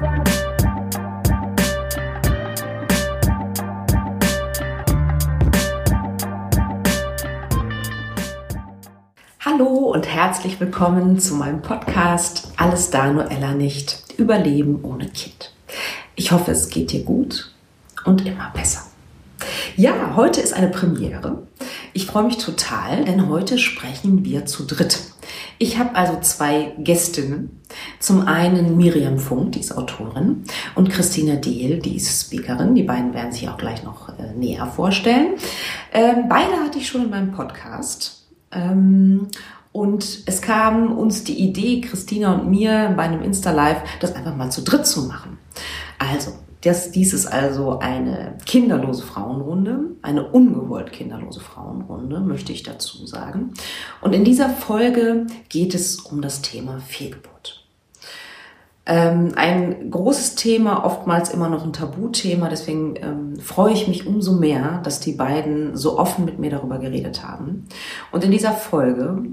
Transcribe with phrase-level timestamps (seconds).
[0.00, 0.06] Hallo
[9.92, 14.04] und herzlich willkommen zu meinem Podcast Alles da, nur Ella nicht.
[14.16, 15.52] Überleben ohne Kind.
[16.14, 17.52] Ich hoffe, es geht dir gut
[18.04, 18.82] und immer besser.
[19.76, 21.42] Ja, heute ist eine Premiere.
[21.92, 25.00] Ich freue mich total, denn heute sprechen wir zu dritt.
[25.58, 27.60] Ich habe also zwei Gästinnen.
[27.98, 30.44] Zum einen Miriam Funk, die ist Autorin,
[30.74, 32.74] und Christina Dehl, die ist Speakerin.
[32.74, 35.34] Die beiden werden sich auch gleich noch äh, näher vorstellen.
[35.92, 38.26] Ähm, beide hatte ich schon in meinem Podcast.
[38.52, 39.28] Ähm,
[39.72, 44.50] und es kam uns die Idee, Christina und mir bei einem Insta-Live, das einfach mal
[44.50, 45.38] zu dritt zu machen.
[45.98, 53.06] Also, das, dies ist also eine kinderlose Frauenrunde, eine ungewollt kinderlose Frauenrunde, möchte ich dazu
[53.06, 53.54] sagen.
[54.00, 57.37] Und in dieser Folge geht es um das Thema Fehlgeburt.
[58.90, 62.48] Ähm, ein großes Thema, oftmals immer noch ein Tabuthema.
[62.48, 66.78] Deswegen ähm, freue ich mich umso mehr, dass die beiden so offen mit mir darüber
[66.78, 67.66] geredet haben.
[68.12, 69.24] Und in dieser Folge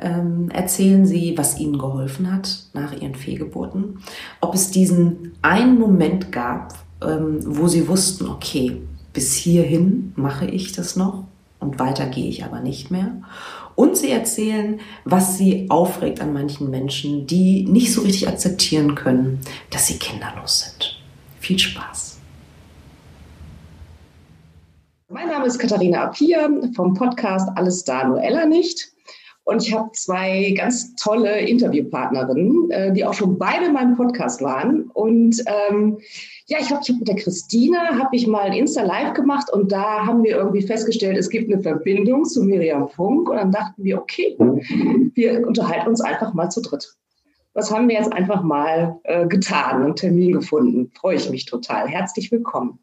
[0.00, 3.98] ähm, erzählen sie, was ihnen geholfen hat nach ihren Fehlgeburten.
[4.40, 8.80] Ob es diesen einen Moment gab, ähm, wo sie wussten, okay,
[9.12, 11.24] bis hierhin mache ich das noch
[11.64, 13.22] und weiter gehe ich aber nicht mehr.
[13.74, 19.40] Und sie erzählen, was sie aufregt an manchen Menschen, die nicht so richtig akzeptieren können,
[19.70, 21.02] dass sie kinderlos sind.
[21.40, 22.20] Viel Spaß.
[25.08, 28.94] Mein Name ist Katharina Apia vom Podcast Alles da, nur Ella nicht.
[29.44, 34.40] Und ich habe zwei ganz tolle Interviewpartnerinnen, äh, die auch schon beide in meinem Podcast
[34.40, 34.90] waren.
[34.94, 35.98] Und ähm,
[36.46, 40.04] ja, ich habe hab mit der Christina habe ich mal Insta Live gemacht und da
[40.04, 43.30] haben wir irgendwie festgestellt, es gibt eine Verbindung zu Miriam Funk.
[43.30, 44.36] Und dann dachten wir, okay,
[45.14, 46.94] wir unterhalten uns einfach mal zu dritt.
[47.54, 50.90] Was haben wir jetzt einfach mal äh, getan und Termin gefunden?
[50.94, 51.88] Freue ich mich total.
[51.88, 52.78] Herzlich willkommen.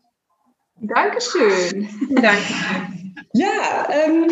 [0.79, 1.87] Dankeschön.
[2.09, 2.53] Danke.
[3.33, 4.27] Ja, ähm,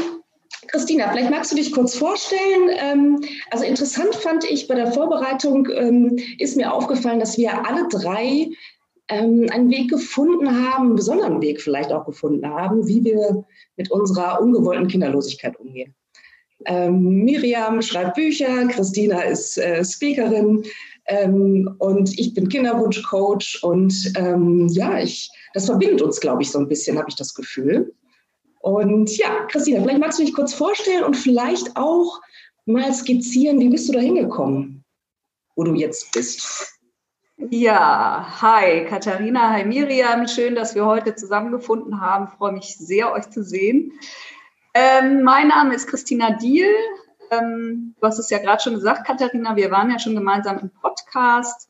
[0.67, 2.69] Christina, vielleicht magst du dich kurz vorstellen.
[2.69, 3.21] Ähm,
[3.51, 8.49] also interessant fand ich bei der Vorbereitung, ähm, ist mir aufgefallen, dass wir alle drei
[9.09, 13.43] ähm, einen Weg gefunden haben, einen besonderen Weg vielleicht auch gefunden haben, wie wir
[13.75, 15.95] mit unserer ungewollten Kinderlosigkeit umgehen.
[16.67, 20.65] Miriam schreibt Bücher, Christina ist äh, Speakerin
[21.77, 24.13] und ich bin Kinderwunschcoach und
[24.75, 27.93] ja, ich, das verbindet uns, glaube ich, so ein bisschen, habe ich das Gefühl.
[28.59, 32.19] Und ja, Christina, vielleicht magst du dich kurz vorstellen und vielleicht auch
[32.65, 34.83] mal skizzieren, wie bist du da hingekommen,
[35.55, 36.78] wo du jetzt bist?
[37.47, 42.25] Ja, hi Katharina, hi Miriam, schön, dass wir heute zusammengefunden haben.
[42.25, 43.93] Ich freue mich sehr, euch zu sehen.
[44.73, 46.67] Ähm, mein Name ist Christina Diel.
[47.31, 50.69] Ähm, du hast es ja gerade schon gesagt, Katharina, wir waren ja schon gemeinsam im
[50.69, 51.69] Podcast.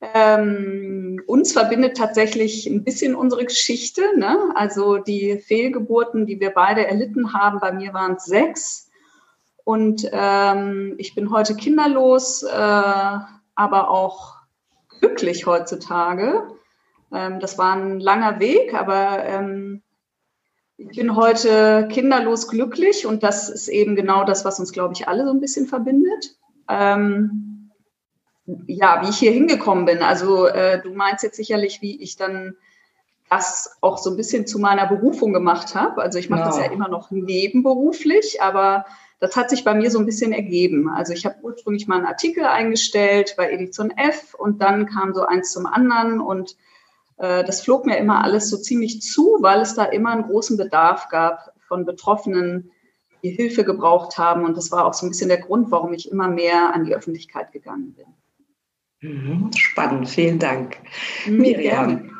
[0.00, 4.00] Ähm, uns verbindet tatsächlich ein bisschen unsere Geschichte.
[4.16, 4.54] Ne?
[4.54, 8.90] Also die Fehlgeburten, die wir beide erlitten haben, bei mir waren es sechs.
[9.64, 13.18] Und ähm, ich bin heute kinderlos, äh,
[13.54, 14.33] aber auch
[15.04, 16.48] glücklich heutzutage.
[17.12, 19.82] Ähm, das war ein langer Weg, aber ähm,
[20.76, 25.06] ich bin heute kinderlos glücklich und das ist eben genau das, was uns, glaube ich,
[25.06, 26.36] alle so ein bisschen verbindet.
[26.68, 27.70] Ähm,
[28.66, 30.02] ja, wie ich hier hingekommen bin.
[30.02, 32.56] Also äh, du meinst jetzt sicherlich, wie ich dann
[33.30, 36.02] das auch so ein bisschen zu meiner Berufung gemacht habe.
[36.02, 36.56] Also ich mache genau.
[36.56, 38.84] das ja immer noch nebenberuflich, aber
[39.20, 40.88] das hat sich bei mir so ein bisschen ergeben.
[40.88, 45.22] Also ich habe ursprünglich mal einen Artikel eingestellt bei Edition F und dann kam so
[45.22, 46.56] eins zum anderen und
[47.16, 50.56] äh, das flog mir immer alles so ziemlich zu, weil es da immer einen großen
[50.56, 52.70] Bedarf gab von Betroffenen,
[53.22, 54.44] die Hilfe gebraucht haben.
[54.44, 56.94] Und das war auch so ein bisschen der Grund, warum ich immer mehr an die
[56.94, 58.06] Öffentlichkeit gegangen bin.
[59.00, 60.78] Mhm, spannend, vielen Dank.
[61.26, 62.10] Mhm, Miriam.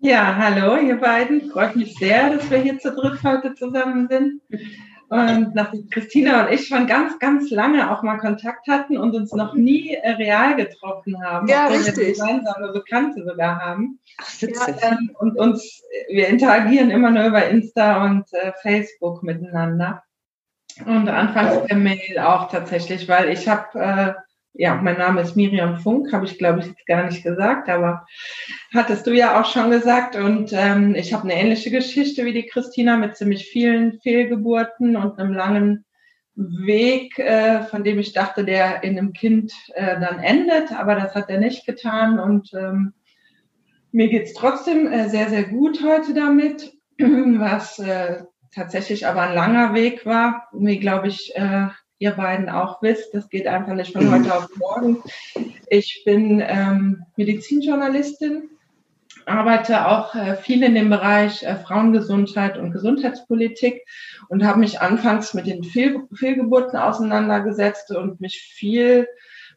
[0.00, 1.50] Ja, hallo, ihr beiden.
[1.50, 4.40] Freut mich sehr, dass wir hier zu dritt heute zusammen sind.
[5.10, 9.32] Und nachdem Christina und ich schon ganz, ganz lange auch mal Kontakt hatten und uns
[9.32, 11.96] noch nie äh, real getroffen haben, ja, richtig.
[11.96, 14.00] wir gemeinsame Bekannte sogar haben.
[14.18, 14.48] Ach, Ja,
[14.82, 20.02] ähm, und uns, wir interagieren immer nur über Insta und äh, Facebook miteinander.
[20.84, 24.27] Und anfangs per Mail auch tatsächlich, weil ich habe äh,
[24.58, 28.04] ja, mein Name ist Miriam Funk, habe ich glaube ich jetzt gar nicht gesagt, aber
[28.74, 30.16] hattest du ja auch schon gesagt.
[30.16, 35.16] Und ähm, ich habe eine ähnliche Geschichte wie die Christina mit ziemlich vielen Fehlgeburten und
[35.16, 35.84] einem langen
[36.34, 41.14] Weg, äh, von dem ich dachte, der in einem Kind äh, dann endet, aber das
[41.14, 42.18] hat er nicht getan.
[42.18, 42.94] Und ähm,
[43.92, 49.74] mir geht's trotzdem äh, sehr, sehr gut heute damit, was äh, tatsächlich aber ein langer
[49.74, 54.10] Weg war, wie glaube ich äh, ihr beiden auch wisst, das geht einfach nicht von
[54.10, 55.02] heute auf morgen.
[55.68, 58.50] Ich bin ähm, Medizinjournalistin,
[59.26, 63.82] arbeite auch äh, viel in dem Bereich äh, Frauengesundheit und Gesundheitspolitik
[64.28, 69.06] und habe mich anfangs mit den Fehl Fehlgeburten auseinandergesetzt und mich viel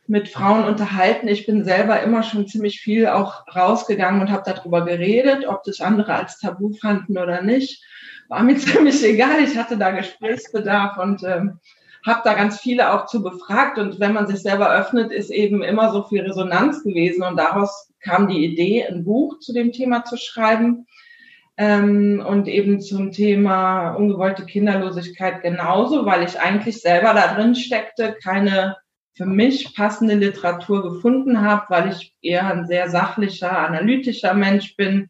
[0.07, 1.27] mit Frauen unterhalten.
[1.27, 5.79] Ich bin selber immer schon ziemlich viel auch rausgegangen und habe darüber geredet, ob das
[5.79, 7.83] andere als Tabu fanden oder nicht.
[8.27, 9.43] War mir ziemlich egal.
[9.43, 11.59] Ich hatte da Gesprächsbedarf und ähm,
[12.05, 13.77] habe da ganz viele auch zu befragt.
[13.77, 17.23] Und wenn man sich selber öffnet, ist eben immer so viel Resonanz gewesen.
[17.23, 20.87] Und daraus kam die Idee, ein Buch zu dem Thema zu schreiben.
[21.57, 28.15] Ähm, und eben zum Thema ungewollte Kinderlosigkeit genauso, weil ich eigentlich selber da drin steckte,
[28.23, 28.77] keine
[29.13, 35.09] für mich passende Literatur gefunden habe, weil ich eher ein sehr sachlicher, analytischer Mensch bin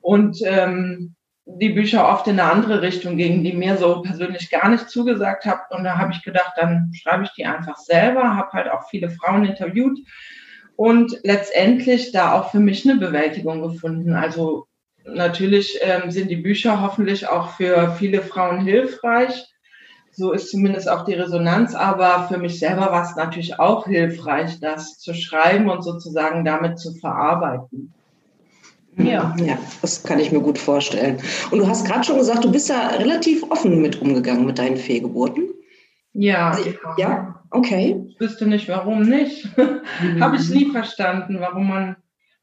[0.00, 1.14] und ähm,
[1.46, 5.44] die Bücher oft in eine andere Richtung gingen, die mir so persönlich gar nicht zugesagt
[5.44, 5.60] haben.
[5.70, 9.10] Und da habe ich gedacht, dann schreibe ich die einfach selber, habe halt auch viele
[9.10, 9.98] Frauen interviewt
[10.76, 14.14] und letztendlich da auch für mich eine Bewältigung gefunden.
[14.14, 14.66] Also
[15.04, 19.46] natürlich ähm, sind die Bücher hoffentlich auch für viele Frauen hilfreich.
[20.10, 21.74] So ist zumindest auch die Resonanz.
[21.74, 26.78] Aber für mich selber war es natürlich auch hilfreich, das zu schreiben und sozusagen damit
[26.78, 27.92] zu verarbeiten.
[28.96, 29.34] Ja.
[29.44, 31.18] ja, das kann ich mir gut vorstellen.
[31.50, 34.76] Und du hast gerade schon gesagt, du bist da relativ offen mit umgegangen mit deinen
[34.76, 35.50] Fehlgeburten.
[36.12, 36.50] Ja.
[36.50, 38.00] Also, ja, okay.
[38.08, 39.48] Ich wüsste nicht, warum nicht.
[40.00, 40.22] Mhm.
[40.22, 41.96] habe ich nie verstanden, warum man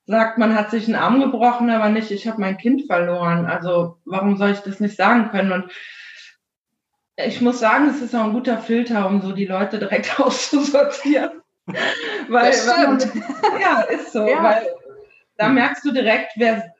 [0.06, 3.46] sagt, man hat sich einen Arm gebrochen, aber nicht, ich habe mein Kind verloren.
[3.46, 5.52] Also warum soll ich das nicht sagen können?
[5.52, 5.66] Und
[7.18, 11.42] ich muss sagen, es ist auch ein guter Filter, um so die Leute direkt auszusortieren.
[12.30, 14.28] weil, weil ja, ist so.
[14.28, 14.44] Ja.
[14.44, 14.68] Weil
[15.42, 16.72] da merkst du direkt, wer,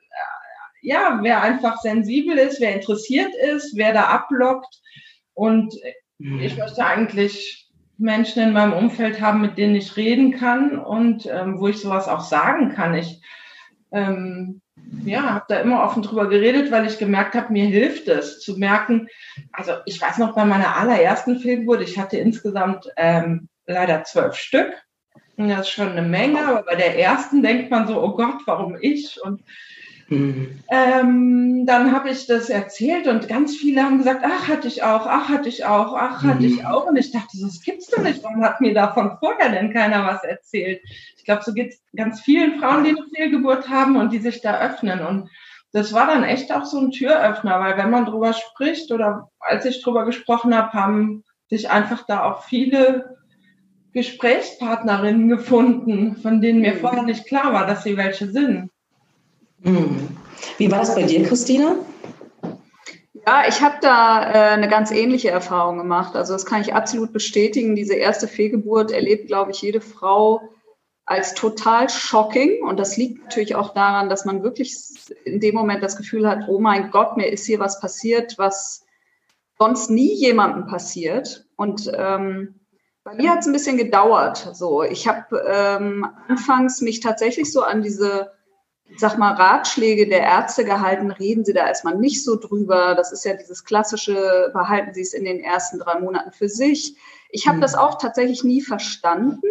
[0.82, 4.80] ja, wer einfach sensibel ist, wer interessiert ist, wer da ablockt.
[5.34, 5.74] Und
[6.18, 6.40] mhm.
[6.40, 7.68] ich möchte eigentlich
[7.98, 12.06] Menschen in meinem Umfeld haben, mit denen ich reden kann und ähm, wo ich sowas
[12.08, 12.94] auch sagen kann.
[12.94, 13.20] Ich
[13.90, 14.60] ähm,
[15.04, 18.58] ja, habe da immer offen drüber geredet, weil ich gemerkt habe, mir hilft es zu
[18.58, 19.08] merken.
[19.52, 24.72] Also ich weiß noch bei meiner allerersten Fehlgeburt, ich hatte insgesamt ähm, leider zwölf Stück.
[25.36, 28.76] Das ist schon eine Menge, aber bei der ersten denkt man so, oh Gott, warum
[28.80, 29.18] ich?
[29.22, 29.42] Und
[30.08, 30.60] mhm.
[30.70, 35.06] ähm, dann habe ich das erzählt und ganz viele haben gesagt, ach, hatte ich auch,
[35.06, 36.54] ach, hatte ich auch, ach, hatte mhm.
[36.54, 36.86] ich auch.
[36.86, 38.22] Und ich dachte, das gibt's doch nicht.
[38.22, 40.80] Warum hat mir davon vorher denn keiner was erzählt?
[41.16, 44.42] Ich glaube, so geht es ganz vielen Frauen, die eine Fehlgeburt haben und die sich
[44.42, 45.00] da öffnen.
[45.00, 45.30] Und
[45.72, 49.64] das war dann echt auch so ein Türöffner, weil wenn man drüber spricht oder als
[49.64, 53.21] ich drüber gesprochen habe, haben sich einfach da auch viele
[53.92, 56.78] Gesprächspartnerinnen gefunden, von denen mir mhm.
[56.78, 58.70] vorher nicht klar war, dass sie welche sind.
[59.62, 60.16] Mhm.
[60.58, 61.76] Wie war das bei dir, Christina?
[63.26, 66.16] Ja, ich habe da äh, eine ganz ähnliche Erfahrung gemacht.
[66.16, 67.76] Also das kann ich absolut bestätigen.
[67.76, 70.40] Diese erste Fehlgeburt erlebt, glaube ich, jede Frau
[71.04, 72.64] als total shocking.
[72.64, 74.76] Und das liegt natürlich auch daran, dass man wirklich
[75.24, 78.84] in dem Moment das Gefühl hat, oh mein Gott, mir ist hier was passiert, was
[79.58, 81.46] sonst nie jemandem passiert.
[81.56, 82.60] Und ähm,
[83.04, 84.50] bei mir hat es ein bisschen gedauert.
[84.54, 88.30] So, ich habe ähm, anfangs mich tatsächlich so an diese,
[88.96, 91.10] sag mal, Ratschläge der Ärzte gehalten.
[91.10, 92.94] Reden Sie da erstmal nicht so drüber.
[92.94, 96.96] Das ist ja dieses klassische, behalten Sie es in den ersten drei Monaten für sich.
[97.30, 97.62] Ich habe mhm.
[97.62, 99.48] das auch tatsächlich nie verstanden.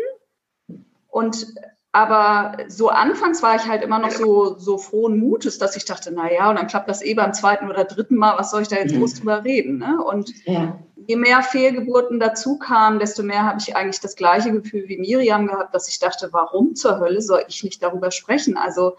[1.10, 1.48] Und
[1.94, 6.10] aber so anfangs war ich halt immer noch so, so frohen Mutes, dass ich dachte,
[6.14, 8.70] na ja, und dann klappt das eh beim zweiten oder dritten Mal, was soll ich
[8.70, 9.80] da jetzt groß drüber reden?
[9.80, 10.02] Ne?
[10.02, 10.80] Und ja
[11.12, 15.46] je mehr Fehlgeburten dazu kamen, desto mehr habe ich eigentlich das gleiche Gefühl wie Miriam
[15.46, 18.56] gehabt, dass ich dachte, warum zur Hölle soll ich nicht darüber sprechen?
[18.56, 18.96] Also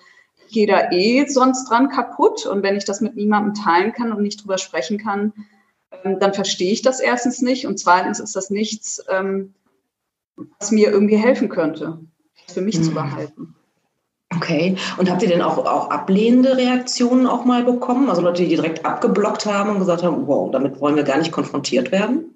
[0.46, 4.12] ich gehe da eh sonst dran kaputt und wenn ich das mit niemandem teilen kann
[4.12, 5.32] und nicht drüber sprechen kann,
[6.04, 9.54] ähm, dann verstehe ich das erstens nicht und zweitens ist das nichts, ähm,
[10.58, 11.98] was mir irgendwie helfen könnte,
[12.46, 12.82] für mich mhm.
[12.82, 13.54] zu behalten.
[14.42, 14.76] Okay.
[14.96, 18.10] Und habt ihr denn auch, auch ablehnende Reaktionen auch mal bekommen?
[18.10, 21.30] Also Leute, die direkt abgeblockt haben und gesagt haben, wow, damit wollen wir gar nicht
[21.30, 22.34] konfrontiert werden?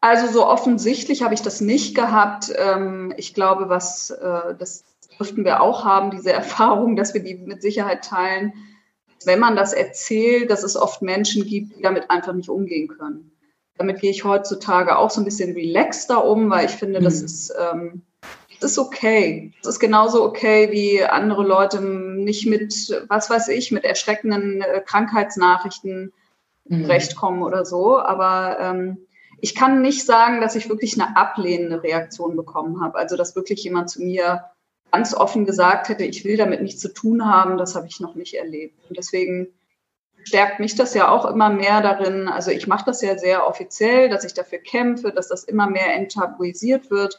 [0.00, 2.52] Also so offensichtlich habe ich das nicht gehabt.
[2.56, 4.84] Ähm, ich glaube, was äh, das
[5.18, 8.52] dürften wir auch haben, diese Erfahrung, dass wir die mit Sicherheit teilen.
[9.24, 13.32] Wenn man das erzählt, dass es oft Menschen gibt, die damit einfach nicht umgehen können.
[13.76, 17.24] Damit gehe ich heutzutage auch so ein bisschen relaxter um, weil ich finde, das mhm.
[17.24, 18.02] ist ähm,
[18.62, 19.52] ist okay.
[19.62, 22.72] Das ist genauso okay, wie andere Leute nicht mit,
[23.08, 26.12] was weiß ich, mit erschreckenden äh, Krankheitsnachrichten
[26.64, 26.84] mhm.
[26.84, 27.98] zurechtkommen oder so.
[27.98, 29.06] Aber ähm,
[29.40, 32.98] ich kann nicht sagen, dass ich wirklich eine ablehnende Reaktion bekommen habe.
[32.98, 34.44] Also, dass wirklich jemand zu mir
[34.90, 38.14] ganz offen gesagt hätte, ich will damit nichts zu tun haben, das habe ich noch
[38.14, 38.74] nicht erlebt.
[38.88, 39.48] Und deswegen
[40.24, 42.28] stärkt mich das ja auch immer mehr darin.
[42.28, 45.94] Also ich mache das ja sehr offiziell, dass ich dafür kämpfe, dass das immer mehr
[45.94, 47.18] enttabuisiert wird.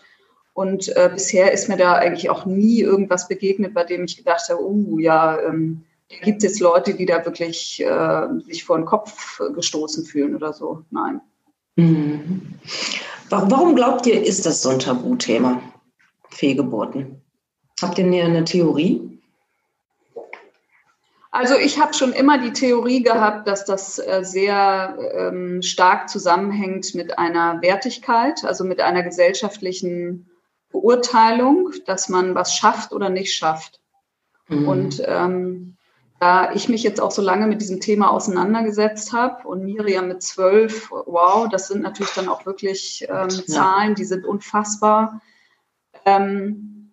[0.60, 4.50] Und äh, bisher ist mir da eigentlich auch nie irgendwas begegnet, bei dem ich gedacht
[4.50, 5.86] habe, uh, ja, ähm,
[6.22, 10.52] gibt es jetzt Leute, die da wirklich äh, sich vor den Kopf gestoßen fühlen oder
[10.52, 10.84] so.
[10.92, 11.22] Nein.
[11.78, 12.42] Mhm.
[13.30, 15.62] Warum glaubt ihr, ist das so ein Tabuthema?
[16.30, 17.22] Fehlgeburten.
[17.82, 19.22] Habt ihr eine Theorie?
[21.32, 26.96] Also ich habe schon immer die Theorie gehabt, dass das äh, sehr ähm, stark zusammenhängt
[26.96, 30.26] mit einer Wertigkeit, also mit einer gesellschaftlichen
[30.72, 33.80] Beurteilung, dass man was schafft oder nicht schafft.
[34.48, 34.68] Mhm.
[34.68, 35.78] Und ähm,
[36.20, 40.22] da ich mich jetzt auch so lange mit diesem Thema auseinandergesetzt habe und Miriam mit
[40.22, 45.22] zwölf, wow, das sind natürlich dann auch wirklich ähm, Zahlen, die sind unfassbar.
[46.06, 46.92] Ähm,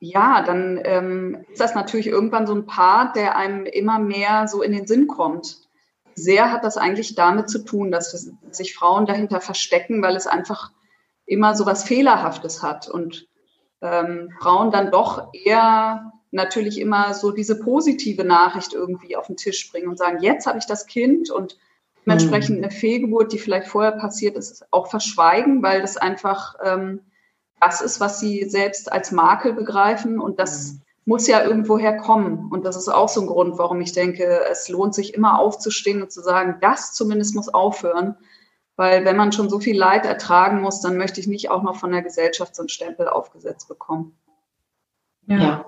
[0.00, 4.60] ja, dann ähm, ist das natürlich irgendwann so ein Part, der einem immer mehr so
[4.60, 5.58] in den Sinn kommt.
[6.14, 8.10] Sehr hat das eigentlich damit zu tun, dass
[8.50, 10.72] sich Frauen dahinter verstecken, weil es einfach
[11.26, 13.26] immer so was Fehlerhaftes hat und
[13.82, 19.70] ähm, Frauen dann doch eher natürlich immer so diese positive Nachricht irgendwie auf den Tisch
[19.70, 21.58] bringen und sagen, jetzt habe ich das Kind und
[22.04, 22.64] dementsprechend mhm.
[22.64, 27.00] eine Fehlgeburt, die vielleicht vorher passiert ist, auch verschweigen, weil das einfach ähm,
[27.60, 30.82] das ist, was sie selbst als Makel begreifen und das mhm.
[31.04, 32.50] muss ja irgendwo herkommen.
[32.50, 36.02] Und das ist auch so ein Grund, warum ich denke, es lohnt sich immer aufzustehen
[36.02, 38.16] und zu sagen, das zumindest muss aufhören.
[38.76, 41.76] Weil wenn man schon so viel Leid ertragen muss, dann möchte ich nicht auch noch
[41.76, 44.16] von der Gesellschaft so einen Stempel aufgesetzt bekommen.
[45.26, 45.38] Ja.
[45.38, 45.64] ja.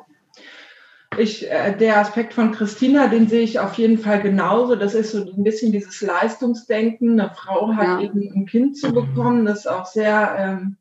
[1.17, 4.77] Ich, äh, der Aspekt von Christina, den sehe ich auf jeden Fall genauso.
[4.77, 7.19] Das ist so ein bisschen dieses Leistungsdenken.
[7.19, 8.01] Eine Frau hat ja.
[8.01, 10.77] eben ein Kind zu bekommen, das auch sehr ähm,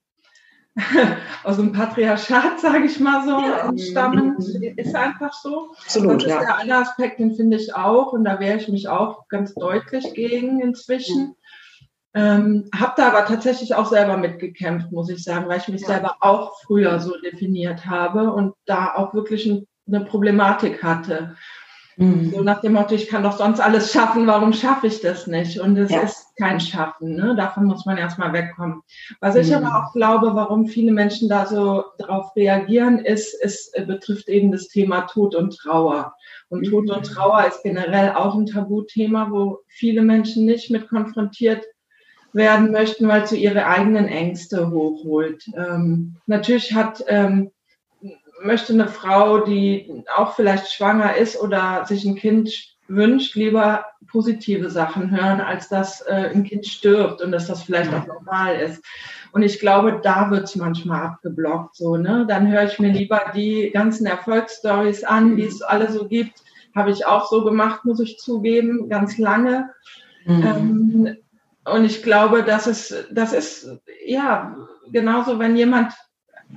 [1.44, 3.70] aus dem Patriarchat, sage ich mal so, ja.
[3.70, 4.40] entstammend.
[4.78, 5.72] Ist einfach so.
[5.72, 6.40] Absolut, das ist ja.
[6.42, 10.14] der eine Aspekt, den finde ich auch, und da wehre ich mich auch ganz deutlich
[10.14, 11.36] gegen inzwischen.
[12.18, 15.88] Ähm, habe da aber tatsächlich auch selber mitgekämpft, muss ich sagen, weil ich mich ja.
[15.88, 21.36] selber auch früher so definiert habe und da auch wirklich ein, eine Problematik hatte.
[21.98, 22.32] Mhm.
[22.32, 25.60] So nach dem Motto, ich kann doch sonst alles schaffen, warum schaffe ich das nicht?
[25.60, 26.02] Und es ja.
[26.02, 27.36] ist kein Schaffen, ne?
[27.36, 28.82] davon muss man erstmal wegkommen.
[29.20, 29.42] Was mhm.
[29.42, 34.52] ich aber auch glaube, warum viele Menschen da so drauf reagieren, ist, es betrifft eben
[34.52, 36.16] das Thema Tod und Trauer.
[36.50, 36.72] Und mhm.
[36.72, 41.64] Tod und Trauer ist generell auch ein Tabuthema, wo viele Menschen nicht mit konfrontiert
[42.34, 45.46] werden möchten, weil so ihre eigenen Ängste hochholt.
[45.56, 47.52] Ähm, natürlich hat ähm,
[48.42, 54.70] möchte eine Frau, die auch vielleicht schwanger ist oder sich ein Kind wünscht, lieber positive
[54.70, 58.84] Sachen hören, als dass äh, ein Kind stirbt und dass das vielleicht auch normal ist.
[59.34, 61.76] Und ich glaube, da wird es manchmal abgeblockt.
[61.76, 62.26] So, ne?
[62.28, 66.44] Dann höre ich mir lieber die ganzen Erfolgsstories an, die es alle so gibt.
[66.74, 69.70] Habe ich auch so gemacht, muss ich zugeben, ganz lange.
[70.26, 70.44] Mhm.
[70.44, 71.18] Ähm,
[71.74, 73.70] und ich glaube, das ist, das ist
[74.06, 74.56] ja
[74.92, 75.94] genauso, wenn jemand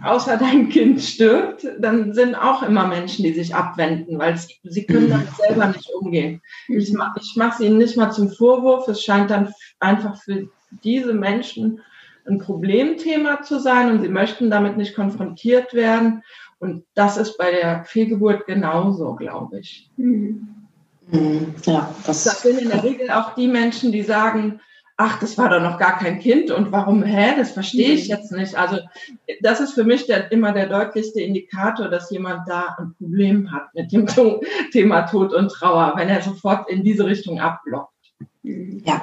[0.03, 4.85] außer dein Kind stirbt, dann sind auch immer Menschen, die sich abwenden, weil sie, sie
[4.85, 6.41] können damit selber nicht umgehen.
[6.69, 6.95] Ich, ich
[7.37, 8.89] mache es ihnen nicht mal zum Vorwurf.
[8.89, 10.49] Es scheint dann einfach für
[10.85, 11.81] diese Menschen
[12.27, 16.23] ein Problemthema zu sein und sie möchten damit nicht konfrontiert werden.
[16.59, 19.91] Und das ist bei der Fehlgeburt genauso, glaube ich.
[19.97, 20.49] Mhm.
[21.65, 24.61] Ja, das, das sind in der Regel auch die Menschen, die sagen,
[25.01, 28.17] ach, das war doch noch gar kein Kind und warum, hä, das verstehe ich mhm.
[28.17, 28.55] jetzt nicht.
[28.55, 28.81] Also
[29.41, 33.75] das ist für mich der, immer der deutlichste Indikator, dass jemand da ein Problem hat
[33.75, 34.07] mit dem
[34.73, 37.95] Thema Tod und Trauer, wenn er sofort in diese Richtung abblockt.
[38.43, 39.01] Ja,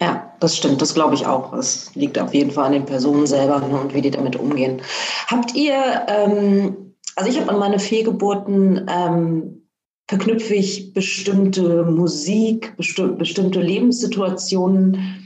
[0.00, 1.52] ja, das stimmt, das glaube ich auch.
[1.52, 4.82] Es liegt auf jeden Fall an den Personen selber ne, und wie die damit umgehen.
[5.28, 5.76] Habt ihr,
[6.08, 9.68] ähm, also ich habe an meine Fehlgeburten ähm,
[10.08, 15.25] verknüpfe ich bestimmte Musik, besti bestimmte Lebenssituationen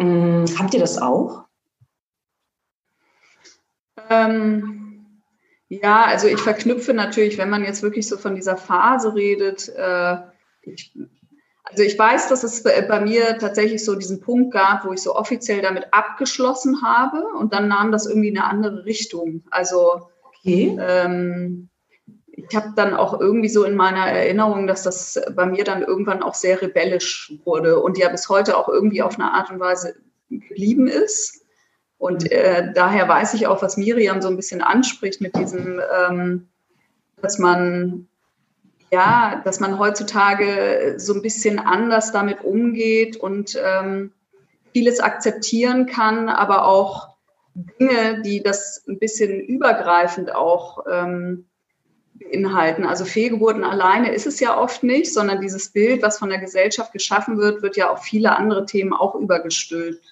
[0.00, 1.44] hm, habt ihr das auch?
[4.08, 5.22] Ähm,
[5.68, 10.16] ja, also ich verknüpfe natürlich, wenn man jetzt wirklich so von dieser Phase redet, äh,
[10.62, 10.96] ich,
[11.64, 15.14] also ich weiß, dass es bei mir tatsächlich so diesen Punkt gab, wo ich so
[15.14, 19.44] offiziell damit abgeschlossen habe und dann nahm das irgendwie eine andere Richtung.
[19.50, 20.78] Also okay.
[20.80, 21.68] ähm,
[22.48, 26.22] ich habe dann auch irgendwie so in meiner Erinnerung, dass das bei mir dann irgendwann
[26.22, 29.96] auch sehr rebellisch wurde und ja bis heute auch irgendwie auf eine Art und Weise
[30.30, 31.44] geblieben ist.
[31.98, 32.30] Und mhm.
[32.30, 36.48] äh, daher weiß ich auch, was Miriam so ein bisschen anspricht mit diesem, ähm,
[37.20, 38.08] dass man
[38.90, 44.12] ja, dass man heutzutage so ein bisschen anders damit umgeht und ähm,
[44.72, 47.16] vieles akzeptieren kann, aber auch
[47.54, 51.48] Dinge, die das ein bisschen übergreifend auch ähm,
[52.18, 52.84] beinhalten.
[52.84, 56.92] Also Fehlgeburten alleine ist es ja oft nicht, sondern dieses Bild, was von der Gesellschaft
[56.92, 60.04] geschaffen wird, wird ja auf viele andere Themen auch übergestülpt.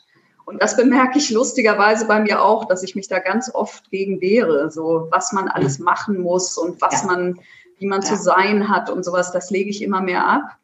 [0.44, 4.20] Und das bemerke ich lustigerweise bei mir auch, dass ich mich da ganz oft gegen
[4.20, 5.84] wehre, so was man alles mhm.
[5.84, 7.08] machen muss und was ja.
[7.08, 7.40] man,
[7.78, 8.06] wie man ja.
[8.06, 10.56] zu sein hat und sowas, das lege ich immer mehr ab.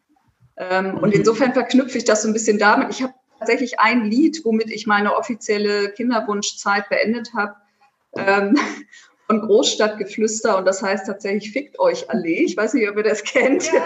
[0.57, 1.21] Ähm, und mhm.
[1.21, 2.91] insofern verknüpfe ich das so ein bisschen damit.
[2.91, 7.57] Ich habe tatsächlich ein Lied, womit ich meine offizielle Kinderwunschzeit beendet habe.
[9.33, 12.45] Von Großstadtgeflüster und das heißt tatsächlich Fickt euch Allee.
[12.45, 13.65] Ich weiß nicht, ob ihr das kennt.
[13.73, 13.81] Ja,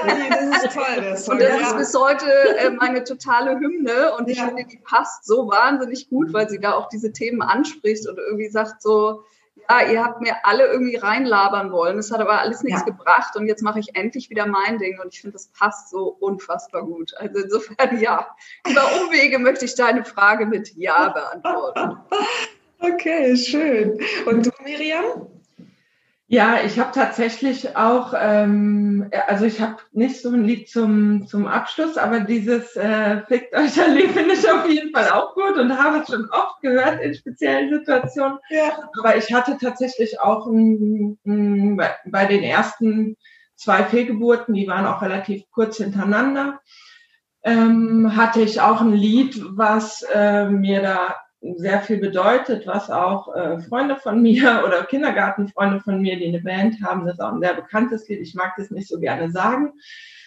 [0.51, 0.85] das ist toll.
[0.97, 1.35] Das ist toll.
[1.37, 1.69] Und das ja.
[1.69, 2.27] ist bis heute
[2.59, 6.73] äh, meine totale Hymne und ich finde, die passt so wahnsinnig gut, weil sie da
[6.73, 9.23] auch diese Themen anspricht und irgendwie sagt so,
[9.71, 11.97] ja, ihr habt mir alle irgendwie reinlabern wollen.
[11.99, 12.87] Es hat aber alles nichts ja.
[12.87, 16.09] gebracht und jetzt mache ich endlich wieder mein Ding und ich finde, das passt so
[16.19, 17.15] unfassbar gut.
[17.19, 18.35] Also insofern ja.
[18.69, 21.99] Über Umwege möchte ich deine Frage mit Ja beantworten.
[22.79, 23.99] Okay, schön.
[24.27, 25.27] Und du, Miriam?
[26.29, 31.47] Ja, ich habe tatsächlich auch, ähm, also ich habe nicht so ein Lied zum, zum
[31.47, 35.79] Abschluss, aber dieses äh, Fickt euch alle finde ich auf jeden Fall auch gut und
[35.79, 38.39] habe es schon oft gehört in speziellen Situationen.
[38.51, 38.89] Ja.
[38.99, 41.17] Aber ich hatte tatsächlich auch ein,
[41.77, 43.17] bei, bei den ersten
[43.55, 46.61] zwei Fehlgeburten, die waren auch relativ kurz hintereinander,
[47.45, 51.15] ähm, hatte ich auch ein Lied, was äh, mir da
[51.57, 56.41] sehr viel bedeutet, was auch äh, Freunde von mir oder Kindergartenfreunde von mir, die eine
[56.41, 58.21] Band haben, das ist auch ein sehr bekanntes Lied.
[58.21, 59.73] Ich mag das nicht so gerne sagen.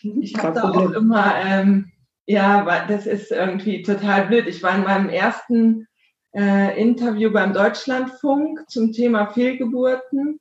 [0.03, 1.91] Mhm, ich habe da auch immer, ähm,
[2.25, 4.47] ja, das ist irgendwie total blöd.
[4.47, 5.87] Ich war in meinem ersten
[6.35, 10.39] äh, Interview beim Deutschlandfunk zum Thema Fehlgeburten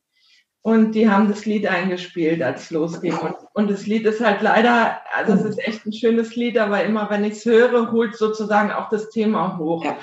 [0.60, 3.16] und die haben das Lied eingespielt, als es losging.
[3.16, 6.84] Und, und das Lied ist halt leider, also es ist echt ein schönes Lied, aber
[6.84, 9.84] immer wenn ich es höre, holt sozusagen auch das Thema hoch.
[9.84, 9.96] Ja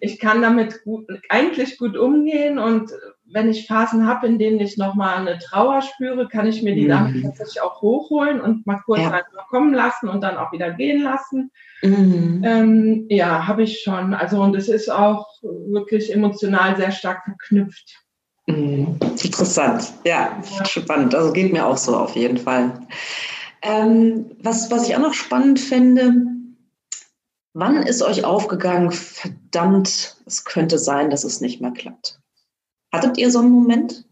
[0.00, 2.90] ich kann damit gut, eigentlich gut umgehen und
[3.30, 6.84] wenn ich Phasen habe, in denen ich nochmal eine Trauer spüre, kann ich mir die
[6.84, 6.88] mhm.
[6.88, 9.10] damit tatsächlich auch hochholen und mal kurz ja.
[9.10, 11.50] einfach kommen lassen und dann auch wieder gehen lassen.
[11.82, 12.42] Mhm.
[12.44, 14.14] Ähm, ja, habe ich schon.
[14.14, 17.96] Also und es ist auch wirklich emotional sehr stark verknüpft.
[18.46, 18.96] Mhm.
[19.22, 21.14] Interessant, ja, ja, spannend.
[21.14, 22.80] Also geht mir auch so auf jeden Fall.
[23.60, 26.14] Ähm, was, was ich auch noch spannend finde,
[27.58, 32.20] Wann ist euch aufgegangen, verdammt, es könnte sein, dass es nicht mehr klappt?
[32.92, 34.04] Hattet ihr so einen Moment?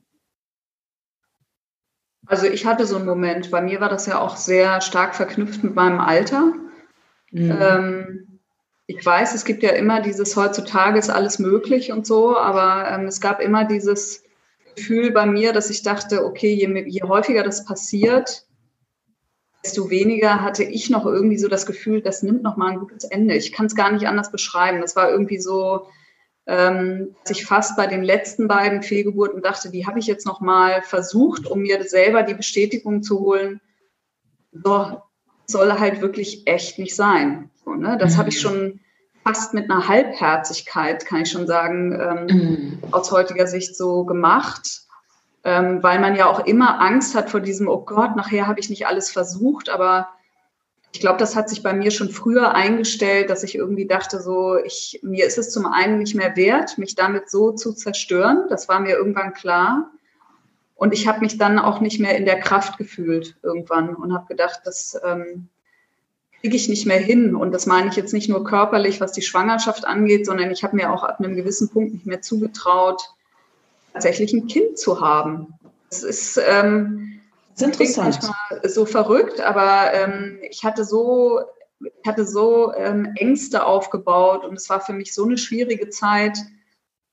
[2.27, 3.53] Also ich hatte so einen Moment.
[3.53, 6.55] Bei mir war das ja auch sehr stark verknüpft mit meinem Alter.
[7.31, 7.59] Mhm.
[7.61, 8.41] Ähm,
[8.89, 13.07] ich weiß, es gibt ja immer dieses heutzutage ist alles möglich und so, aber ähm,
[13.07, 14.25] es gab immer dieses
[14.75, 18.46] Gefühl bei mir, dass ich dachte, okay, je, je häufiger das passiert,
[19.67, 23.03] desto weniger hatte ich noch irgendwie so das Gefühl, das nimmt noch mal ein gutes
[23.03, 23.35] Ende.
[23.35, 24.81] Ich kann es gar nicht anders beschreiben.
[24.81, 25.89] Das war irgendwie so,
[26.47, 30.41] ähm, dass ich fast bei den letzten beiden Fehlgeburten dachte, die habe ich jetzt noch
[30.41, 33.61] mal versucht, um mir selber die Bestätigung zu holen.
[34.53, 35.03] So
[35.47, 37.51] soll halt wirklich echt nicht sein.
[37.65, 37.99] So, ne?
[37.99, 38.19] Das mhm.
[38.19, 38.81] habe ich schon
[39.25, 42.79] fast mit einer Halbherzigkeit, kann ich schon sagen, ähm, mhm.
[42.93, 44.86] aus heutiger Sicht so gemacht
[45.47, 48.69] ähm, weil man ja auch immer Angst hat vor diesem, oh Gott, nachher habe ich
[48.69, 50.09] nicht alles versucht, aber
[50.93, 54.57] ich glaube, das hat sich bei mir schon früher eingestellt, dass ich irgendwie dachte, so,
[54.57, 58.47] ich, mir ist es zum einen nicht mehr wert, mich damit so zu zerstören.
[58.49, 59.93] Das war mir irgendwann klar.
[60.75, 64.27] Und ich habe mich dann auch nicht mehr in der Kraft gefühlt irgendwann und habe
[64.27, 65.49] gedacht, das ähm,
[66.41, 67.37] kriege ich nicht mehr hin.
[67.37, 70.75] Und das meine ich jetzt nicht nur körperlich, was die Schwangerschaft angeht, sondern ich habe
[70.75, 73.15] mir auch ab einem gewissen Punkt nicht mehr zugetraut,
[73.97, 75.55] tatsächlich ein Kind zu haben.
[75.91, 77.21] Das ist, ähm,
[77.53, 78.19] das ist interessant.
[78.51, 81.41] Manchmal so verrückt, aber ähm, ich hatte so,
[81.81, 86.39] ich hatte so ähm, Ängste aufgebaut und es war für mich so eine schwierige Zeit,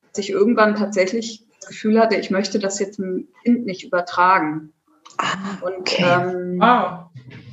[0.09, 4.73] dass ich irgendwann tatsächlich das Gefühl hatte, ich möchte das jetzt dem Kind nicht übertragen.
[5.17, 6.03] Ah, okay.
[6.03, 6.99] Und, ähm, wow.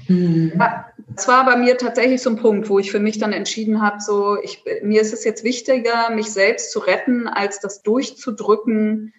[0.06, 0.52] Hm.
[0.58, 3.80] Ja, das war bei mir tatsächlich so ein Punkt, wo ich für mich dann entschieden
[3.80, 9.12] habe, so ich, mir ist es jetzt wichtiger, mich selbst zu retten, als das durchzudrücken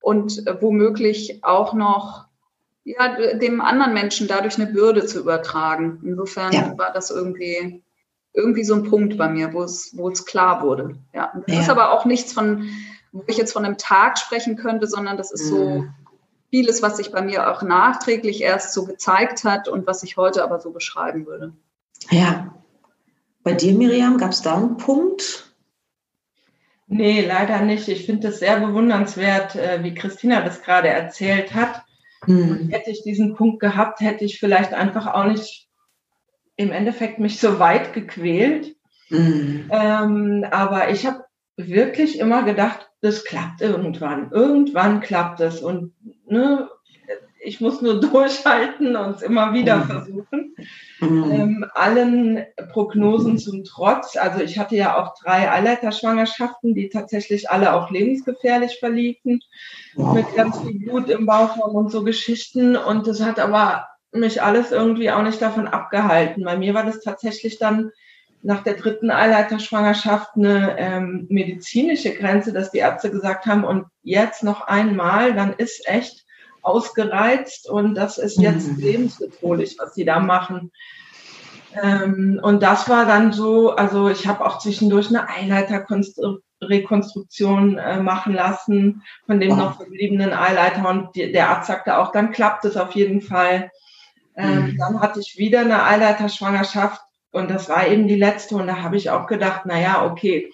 [0.00, 2.26] und äh, womöglich auch noch
[2.84, 6.00] ja, dem anderen Menschen dadurch eine Bürde zu übertragen.
[6.04, 6.78] Insofern ja.
[6.78, 7.82] war das irgendwie,
[8.32, 10.96] irgendwie so ein Punkt bei mir, wo es, wo es klar wurde.
[11.14, 11.32] Ja.
[11.46, 11.60] Das ja.
[11.62, 12.68] ist aber auch nichts von,
[13.12, 15.94] wo ich jetzt von einem Tag sprechen könnte, sondern das ist so mhm.
[16.50, 20.42] vieles, was sich bei mir auch nachträglich erst so gezeigt hat und was ich heute
[20.42, 21.52] aber so beschreiben würde.
[22.10, 22.54] Ja.
[23.42, 25.49] Bei dir, Miriam, gab es da einen Punkt,
[26.92, 27.88] Nee, leider nicht.
[27.88, 31.82] Ich finde es sehr bewundernswert, äh, wie Christina das gerade erzählt hat.
[32.26, 32.68] Mhm.
[32.68, 35.68] hätte ich diesen Punkt gehabt, hätte ich vielleicht einfach auch nicht
[36.56, 38.76] im Endeffekt mich so weit gequält.
[39.08, 39.70] Mhm.
[39.70, 41.24] Ähm, aber ich habe
[41.56, 44.30] wirklich immer gedacht, das klappt irgendwann.
[44.32, 45.62] Irgendwann klappt es.
[45.62, 45.94] Und
[46.26, 46.68] ne,
[47.42, 49.84] ich muss nur durchhalten und es immer wieder mhm.
[49.84, 50.56] versuchen.
[51.00, 51.30] Mhm.
[51.30, 54.16] Ähm, allen Prognosen zum Trotz.
[54.16, 59.40] Also ich hatte ja auch drei Eileiterschwangerschaften, die tatsächlich alle auch lebensgefährlich verliefen,
[59.96, 62.76] mit ganz viel Blut im Bauchraum und so Geschichten.
[62.76, 66.44] Und das hat aber mich alles irgendwie auch nicht davon abgehalten.
[66.44, 67.90] Bei mir war das tatsächlich dann
[68.42, 74.42] nach der dritten Eileiterschwangerschaft eine ähm, medizinische Grenze, dass die Ärzte gesagt haben, und jetzt
[74.42, 76.24] noch einmal, dann ist echt
[76.62, 78.78] ausgereizt und das ist jetzt mhm.
[78.78, 80.70] lebensbedrohlich, was sie da machen.
[81.80, 88.34] Ähm, und das war dann so, also ich habe auch zwischendurch eine Eileiterrekonstruktion äh, machen
[88.34, 89.58] lassen von dem wow.
[89.58, 93.70] noch verbliebenen Eileiter und die, der Arzt sagte auch, dann klappt es auf jeden Fall.
[94.36, 94.78] Ähm, mhm.
[94.78, 97.00] Dann hatte ich wieder eine Eileiterschwangerschaft
[97.32, 100.50] und das war eben die letzte und da habe ich auch gedacht, na ja, okay,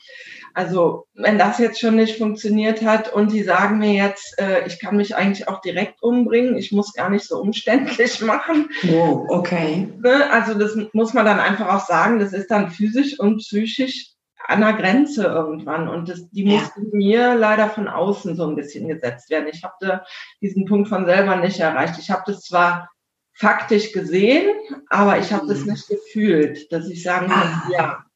[0.56, 4.80] also wenn das jetzt schon nicht funktioniert hat und die sagen mir jetzt, äh, ich
[4.80, 8.70] kann mich eigentlich auch direkt umbringen, ich muss gar nicht so umständlich machen.
[8.90, 9.86] Oh, okay.
[10.02, 10.30] Ne?
[10.30, 14.12] Also das muss man dann einfach auch sagen, das ist dann physisch und psychisch
[14.48, 16.60] an der Grenze irgendwann und das, die ja.
[16.60, 19.48] musste mir leider von außen so ein bisschen gesetzt werden.
[19.52, 20.04] Ich habe
[20.40, 21.98] diesen Punkt von selber nicht erreicht.
[21.98, 22.88] Ich habe das zwar
[23.36, 24.50] faktisch gesehen,
[24.88, 25.72] aber ich habe das mhm.
[25.72, 27.70] nicht gefühlt, dass ich sagen kann, ah.
[27.70, 28.06] ja,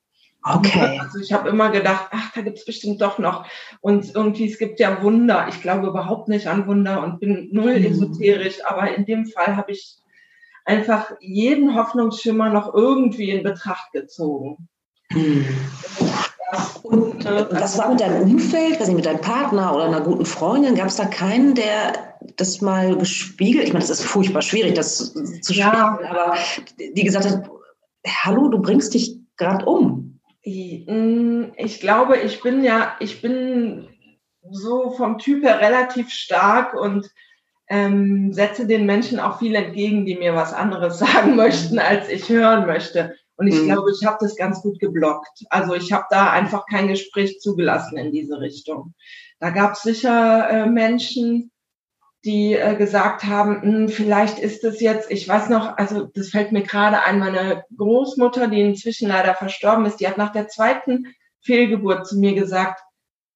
[0.43, 0.99] Okay.
[0.99, 3.47] Also ich habe immer gedacht, ach, da gibt es bestimmt doch noch.
[3.81, 5.47] Und irgendwie, es gibt ja Wunder.
[5.51, 7.87] Ich glaube überhaupt nicht an Wunder und bin null mhm.
[7.87, 9.99] esoterisch, aber in dem Fall habe ich
[10.65, 14.69] einfach jeden Hoffnungsschimmer noch irgendwie in Betracht gezogen.
[15.11, 15.47] Mhm.
[16.83, 20.25] Und äh, was war mit deinem Umfeld, weiß nicht, mit deinem Partner oder einer guten
[20.25, 20.75] Freundin?
[20.75, 23.65] Gab es da keinen, der das mal gespiegelt?
[23.65, 25.99] Ich meine, das ist furchtbar schwierig, das zu spiegeln, ja.
[26.09, 26.37] aber
[26.79, 27.51] die gesagt hat,
[28.07, 30.21] hallo, du bringst dich gerade um.
[30.45, 33.89] Mm, ich glaube, ich bin ja, ich bin
[34.51, 37.11] so vom Typ her relativ stark und
[37.69, 42.29] ähm, setze den Menschen auch viel entgegen, die mir was anderes sagen möchten, als ich
[42.29, 43.15] hören möchte.
[43.37, 43.67] Und ich mhm.
[43.67, 45.45] glaube, ich habe das ganz gut geblockt.
[45.49, 48.95] Also ich habe da einfach kein Gespräch zugelassen in diese Richtung.
[49.39, 51.50] Da gab es sicher äh, Menschen,
[52.25, 56.53] die äh, gesagt haben, hm, vielleicht ist es jetzt, ich weiß noch, also das fällt
[56.53, 61.07] mir gerade ein, meine Großmutter, die inzwischen leider verstorben ist, die hat nach der zweiten
[61.43, 62.81] Fehlgeburt zu mir gesagt,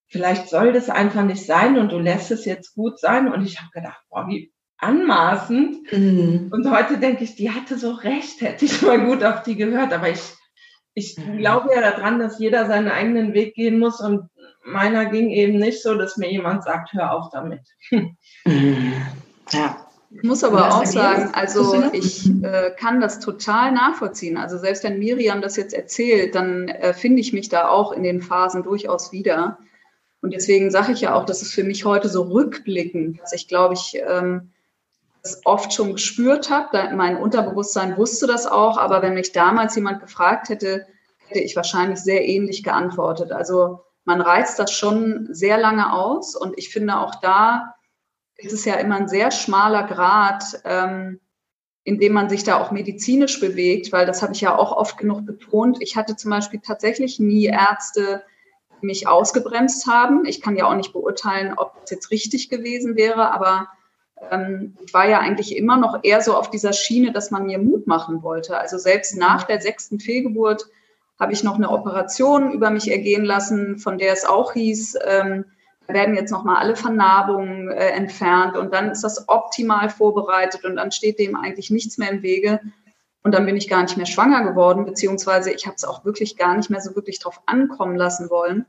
[0.09, 3.33] vielleicht soll das einfach nicht sein und du lässt es jetzt gut sein.
[3.33, 5.93] Und ich habe gedacht, boah, wie anmaßend.
[5.93, 6.51] Mhm.
[6.53, 9.93] Und heute denke ich, die hatte so recht, hätte ich mal gut auf die gehört.
[9.93, 10.21] Aber ich,
[10.95, 11.39] ich mhm.
[11.39, 14.29] glaube ja daran, dass jeder seinen eigenen Weg gehen muss und
[14.65, 17.61] meiner ging eben nicht so, dass mir jemand sagt, hör auf damit.
[19.53, 19.77] Ja.
[20.11, 24.37] Ich muss aber auch sagen, also ich äh, kann das total nachvollziehen.
[24.37, 28.05] Also selbst wenn Miriam das jetzt erzählt, dann äh, finde ich mich da auch in
[28.05, 29.59] den Phasen durchaus wieder.
[30.23, 33.49] Und deswegen sage ich ja auch, dass es für mich heute so rückblickend, dass ich
[33.49, 34.53] glaube ich ähm,
[35.23, 36.95] das oft schon gespürt habe.
[36.95, 40.87] Mein Unterbewusstsein wusste das auch, aber wenn mich damals jemand gefragt hätte,
[41.27, 43.33] hätte ich wahrscheinlich sehr ähnlich geantwortet.
[43.33, 47.75] Also man reizt das schon sehr lange aus und ich finde auch da
[48.37, 51.21] ist es ja immer ein sehr schmaler Grad, ähm,
[51.85, 54.97] in dem man sich da auch medizinisch bewegt, weil das habe ich ja auch oft
[54.97, 55.79] genug betont.
[55.81, 58.25] Ich hatte zum Beispiel tatsächlich nie Ärzte,
[58.81, 60.25] die mich ausgebremst haben.
[60.25, 63.69] Ich kann ja auch nicht beurteilen, ob es jetzt richtig gewesen wäre, aber
[64.31, 67.59] ähm, ich war ja eigentlich immer noch eher so auf dieser Schiene, dass man mir
[67.59, 68.59] Mut machen wollte.
[68.59, 70.67] Also selbst nach der sechsten Fehlgeburt
[71.19, 75.45] habe ich noch eine Operation über mich ergehen lassen, von der es auch hieß, ähm,
[75.87, 80.93] werden jetzt nochmal alle Vernarbungen äh, entfernt und dann ist das optimal vorbereitet und dann
[80.93, 82.61] steht dem eigentlich nichts mehr im Wege.
[83.23, 86.37] Und dann bin ich gar nicht mehr schwanger geworden, beziehungsweise ich habe es auch wirklich
[86.37, 88.67] gar nicht mehr so wirklich drauf ankommen lassen wollen.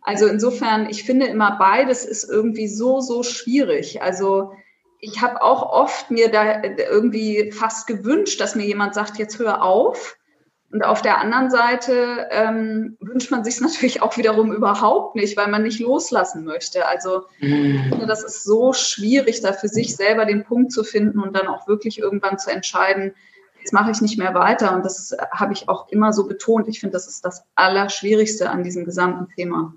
[0.00, 4.02] Also insofern, ich finde immer beides ist irgendwie so, so schwierig.
[4.02, 4.52] Also
[4.98, 9.62] ich habe auch oft mir da irgendwie fast gewünscht, dass mir jemand sagt, jetzt hör
[9.62, 10.16] auf.
[10.72, 15.48] Und auf der anderen Seite ähm, wünscht man sich natürlich auch wiederum überhaupt nicht, weil
[15.48, 16.86] man nicht loslassen möchte.
[16.88, 17.82] Also mhm.
[17.84, 21.36] ich finde, das ist so schwierig, da für sich selber den Punkt zu finden und
[21.36, 23.14] dann auch wirklich irgendwann zu entscheiden,
[23.58, 24.74] jetzt mache ich nicht mehr weiter.
[24.74, 26.66] Und das habe ich auch immer so betont.
[26.68, 29.74] Ich finde, das ist das Allerschwierigste an diesem gesamten Thema.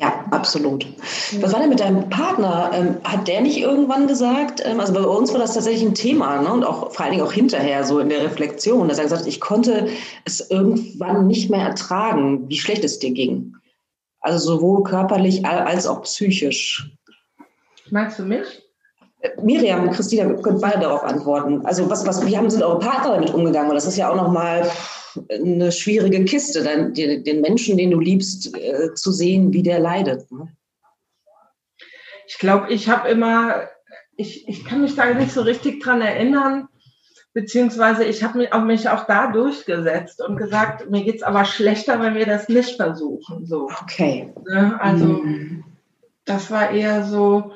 [0.00, 0.86] Ja, absolut.
[1.40, 2.70] Was war denn mit deinem Partner?
[2.72, 6.40] Ähm, hat der nicht irgendwann gesagt, ähm, also bei uns war das tatsächlich ein Thema
[6.40, 6.50] ne?
[6.50, 9.28] und auch vor allen Dingen auch hinterher so in der Reflexion, dass er gesagt hat,
[9.28, 9.88] ich konnte
[10.24, 13.56] es irgendwann nicht mehr ertragen, wie schlecht es dir ging.
[14.20, 16.90] Also sowohl körperlich als auch psychisch.
[17.90, 18.62] Meinst du mich?
[19.42, 21.64] Miriam, Christina, wir können beide darauf antworten.
[21.66, 23.68] Also was, was, wie haben sind eure Partner damit umgegangen?
[23.70, 24.70] Und das ist ja auch nochmal
[25.30, 29.78] eine schwierige Kiste, dann den, den Menschen, den du liebst, äh, zu sehen, wie der
[29.78, 30.30] leidet.
[30.30, 30.48] Ne?
[32.26, 33.68] Ich glaube, ich habe immer,
[34.16, 36.68] ich, ich kann mich da nicht so richtig dran erinnern,
[37.32, 42.00] beziehungsweise ich habe mich, auch, mich auch da durchgesetzt und gesagt, mir geht's aber schlechter,
[42.00, 43.46] wenn wir das nicht versuchen.
[43.46, 43.68] So.
[43.82, 44.32] Okay.
[44.48, 44.80] Ne?
[44.80, 45.64] Also mhm.
[46.24, 47.52] das war eher so,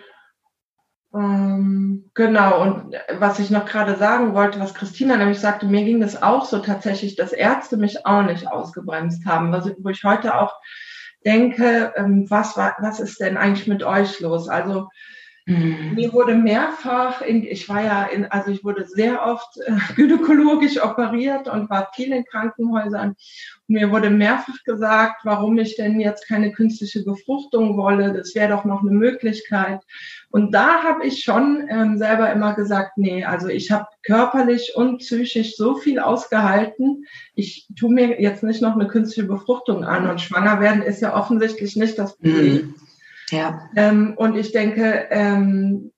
[2.15, 6.21] genau, und was ich noch gerade sagen wollte, was Christina nämlich sagte, mir ging das
[6.23, 10.55] auch so tatsächlich, dass Ärzte mich auch nicht ausgebremst haben, was, wo ich heute auch
[11.25, 14.49] denke, ähm, was, was ist denn eigentlich mit euch los?
[14.49, 14.89] Also
[15.47, 15.93] Mhm.
[15.95, 20.83] Mir wurde mehrfach, in, ich war ja in, also ich wurde sehr oft äh, gynäkologisch
[20.83, 23.17] operiert und war viel in Krankenhäusern.
[23.67, 28.13] Mir wurde mehrfach gesagt, warum ich denn jetzt keine künstliche Befruchtung wolle.
[28.13, 29.81] Das wäre doch noch eine Möglichkeit.
[30.31, 34.99] Und da habe ich schon ähm, selber immer gesagt, nee, also ich habe körperlich und
[34.99, 37.07] psychisch so viel ausgehalten.
[37.35, 40.11] Ich tue mir jetzt nicht noch eine künstliche Befruchtung an.
[40.11, 42.53] Und schwanger werden ist ja offensichtlich nicht das Problem.
[42.55, 42.75] Mhm.
[43.31, 43.71] Ja.
[43.77, 45.91] Ähm, und ich denke, ähm,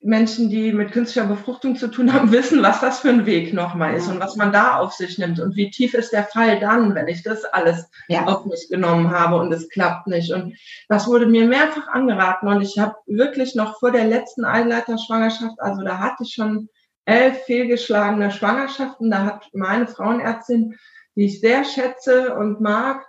[0.00, 3.94] Menschen, die mit künstlicher Befruchtung zu tun haben, wissen, was das für ein Weg nochmal
[3.94, 4.12] ist ja.
[4.12, 7.08] und was man da auf sich nimmt und wie tief ist der Fall dann, wenn
[7.08, 8.24] ich das alles ja.
[8.26, 10.32] auf mich genommen habe und es klappt nicht.
[10.32, 10.56] Und
[10.88, 15.82] das wurde mir mehrfach angeraten und ich habe wirklich noch vor der letzten Einleiterschwangerschaft, also
[15.82, 16.68] da hatte ich schon
[17.04, 20.76] elf fehlgeschlagene Schwangerschaften, da hat meine Frauenärztin,
[21.16, 23.04] die ich sehr schätze und mag,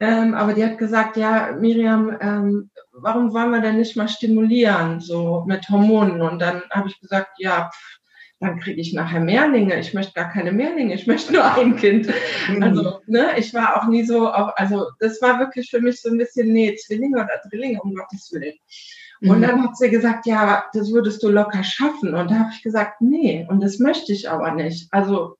[0.00, 5.00] ähm, aber die hat gesagt, ja, Miriam, ähm, warum wollen wir denn nicht mal stimulieren,
[5.00, 6.22] so mit Hormonen?
[6.22, 7.70] Und dann habe ich gesagt, ja,
[8.40, 9.78] dann kriege ich nachher Mehrlinge.
[9.78, 12.08] Ich möchte gar keine Mehrlinge, ich möchte nur ein Kind.
[12.48, 12.62] Mhm.
[12.62, 16.08] Also, ne, ich war auch nie so, auf, also das war wirklich für mich so
[16.08, 18.54] ein bisschen, nee, Zwillinge oder Drillinge, um Gottes Willen.
[19.20, 19.42] Und mhm.
[19.42, 22.14] dann hat sie gesagt, ja, das würdest du locker schaffen.
[22.14, 24.88] Und da habe ich gesagt, nee, und das möchte ich aber nicht.
[24.92, 25.36] Also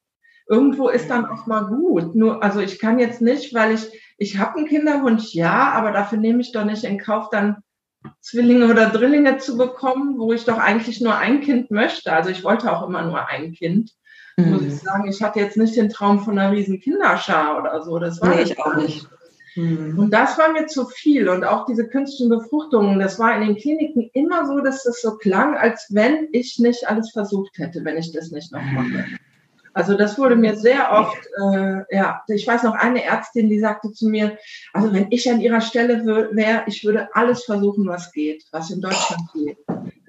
[0.47, 2.15] irgendwo ist dann auch mal gut.
[2.15, 6.19] Nur, also ich kann jetzt nicht, weil ich ich habe einen Kinderwunsch, ja, aber dafür
[6.19, 7.63] nehme ich doch nicht in Kauf, dann
[8.21, 12.13] Zwillinge oder Drillinge zu bekommen, wo ich doch eigentlich nur ein Kind möchte.
[12.13, 13.93] Also ich wollte auch immer nur ein Kind.
[14.37, 14.51] Mhm.
[14.51, 17.99] Muss ich sagen, ich hatte jetzt nicht den Traum von einer riesen Kinderschar oder so.
[17.99, 19.09] Das war nee, ich auch nicht.
[19.57, 19.99] Mhm.
[19.99, 21.31] Und das war mir zu viel.
[21.31, 25.17] Und auch diese künstlichen Befruchtungen, das war in den Kliniken immer so, dass das so
[25.17, 29.07] klang, als wenn ich nicht alles versucht hätte, wenn ich das nicht noch mache.
[29.73, 33.93] Also das wurde mir sehr oft, äh, ja, ich weiß noch eine Ärztin, die sagte
[33.93, 34.37] zu mir,
[34.73, 38.81] also wenn ich an ihrer Stelle wäre, ich würde alles versuchen, was geht, was in
[38.81, 39.59] Deutschland geht.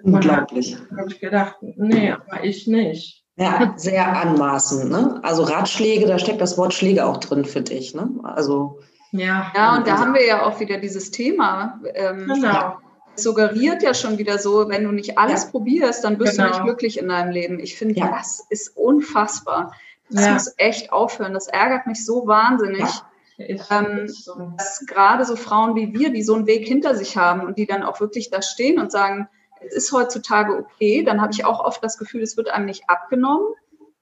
[0.03, 0.77] Unglaublich.
[0.89, 3.23] Da habe ich gedacht, nee, aber ich nicht.
[3.37, 4.91] Ja, sehr anmaßend.
[4.91, 5.19] Ne?
[5.23, 7.93] Also Ratschläge, da steckt das Wort Schläge auch drin für dich.
[7.93, 8.09] Ne?
[8.23, 8.79] Also
[9.11, 11.79] ja, ja, und da also, haben wir ja auch wieder dieses Thema.
[11.93, 12.77] Ähm, genau
[13.15, 15.49] suggeriert ja schon wieder so, wenn du nicht alles ja.
[15.51, 16.49] probierst, dann bist genau.
[16.49, 17.59] du nicht glücklich in deinem Leben.
[17.59, 18.09] Ich finde, ja.
[18.09, 19.73] das ist unfassbar.
[20.09, 20.33] Das ja.
[20.33, 21.33] muss echt aufhören.
[21.33, 22.89] Das ärgert mich so wahnsinnig.
[23.37, 24.53] Ähm, so.
[24.55, 27.65] dass gerade so Frauen wie wir, die so einen Weg hinter sich haben und die
[27.65, 29.27] dann auch wirklich da stehen und sagen,
[29.65, 32.83] es ist heutzutage okay, dann habe ich auch oft das Gefühl, es wird einem nicht
[32.87, 33.47] abgenommen.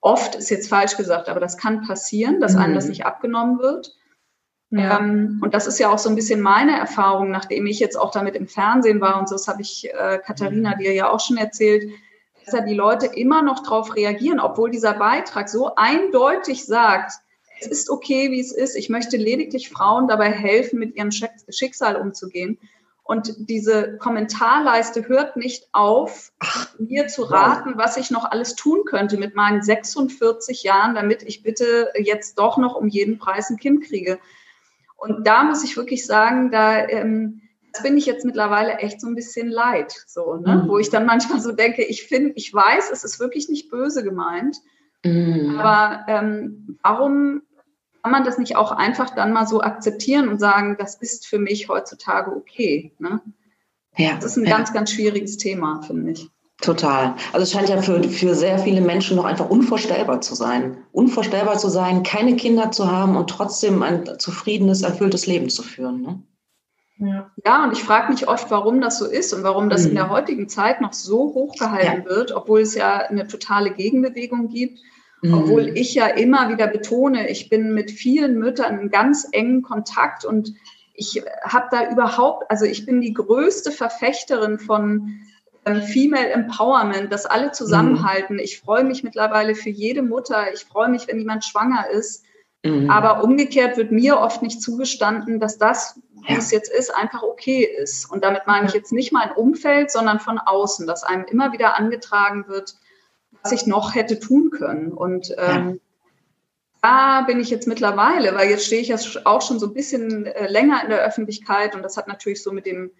[0.02, 2.62] Oft ist jetzt falsch gesagt, aber das kann passieren, dass mhm.
[2.62, 2.89] einem das mhm.
[2.91, 3.95] nicht abgenommen wird.
[4.72, 5.00] Ja.
[5.00, 8.12] Ähm, und das ist ja auch so ein bisschen meine Erfahrung, nachdem ich jetzt auch
[8.12, 10.80] damit im Fernsehen war und so, das habe ich äh, Katharina mhm.
[10.80, 11.92] dir ja auch schon erzählt,
[12.46, 17.14] dass ja die Leute immer noch darauf reagieren, obwohl dieser Beitrag so eindeutig sagt,
[17.60, 18.76] es ist okay, wie es ist.
[18.76, 22.58] Ich möchte lediglich Frauen dabei helfen, mit ihrem Schicksal umzugehen.
[23.04, 26.32] Und diese Kommentarleiste hört nicht auf,
[26.78, 31.42] mir zu raten, was ich noch alles tun könnte mit meinen 46 Jahren, damit ich
[31.42, 34.20] bitte jetzt doch noch um jeden Preis ein Kind kriege.
[35.00, 39.08] Und da muss ich wirklich sagen, da ähm, das bin ich jetzt mittlerweile echt so
[39.08, 40.64] ein bisschen leid, so, ne?
[40.64, 40.70] Mhm.
[40.70, 44.04] wo ich dann manchmal so denke, ich finde, ich weiß, es ist wirklich nicht böse
[44.04, 44.58] gemeint,
[45.04, 45.58] mhm.
[45.60, 47.44] aber ähm, warum
[48.02, 51.40] kann man das nicht auch einfach dann mal so akzeptieren und sagen, das ist für
[51.40, 52.94] mich heutzutage okay?
[52.98, 53.22] Ne?
[53.98, 54.56] Ja, das ist ein ja.
[54.58, 56.30] ganz, ganz schwieriges Thema, finde ich.
[56.62, 57.15] Total.
[57.32, 60.78] Also es scheint ja für, für sehr viele Menschen noch einfach unvorstellbar zu sein.
[60.91, 66.02] Unvorstellbar zu sein, keine Kinder zu haben und trotzdem ein zufriedenes, erfülltes Leben zu führen.
[66.02, 66.22] Ne?
[66.98, 67.32] Ja.
[67.45, 69.89] ja, und ich frage mich oft, warum das so ist und warum das mhm.
[69.89, 72.10] in der heutigen Zeit noch so hochgehalten ja.
[72.10, 74.80] wird, obwohl es ja eine totale Gegenbewegung gibt.
[75.22, 75.34] Mhm.
[75.34, 80.26] Obwohl ich ja immer wieder betone, ich bin mit vielen Müttern in ganz engen Kontakt
[80.26, 80.54] und
[80.93, 85.22] ich habe da überhaupt, also ich bin die größte Verfechterin von
[85.78, 88.36] Female Empowerment, dass alle zusammenhalten.
[88.36, 88.42] Mhm.
[88.42, 90.54] Ich freue mich mittlerweile für jede Mutter.
[90.54, 92.26] Ich freue mich, wenn jemand schwanger ist.
[92.64, 92.90] Mhm.
[92.90, 96.40] Aber umgekehrt wird mir oft nicht zugestanden, dass das, wie ja.
[96.40, 98.12] es jetzt ist, einfach okay ist.
[98.12, 101.78] Und damit meine ich jetzt nicht mein Umfeld, sondern von außen, dass einem immer wieder
[101.78, 102.76] angetragen wird,
[103.42, 104.92] was ich noch hätte tun können.
[104.92, 105.80] Und ähm,
[106.84, 107.22] ja.
[107.22, 110.26] da bin ich jetzt mittlerweile, weil jetzt stehe ich ja auch schon so ein bisschen
[110.26, 112.92] äh, länger in der Öffentlichkeit und das hat natürlich so mit dem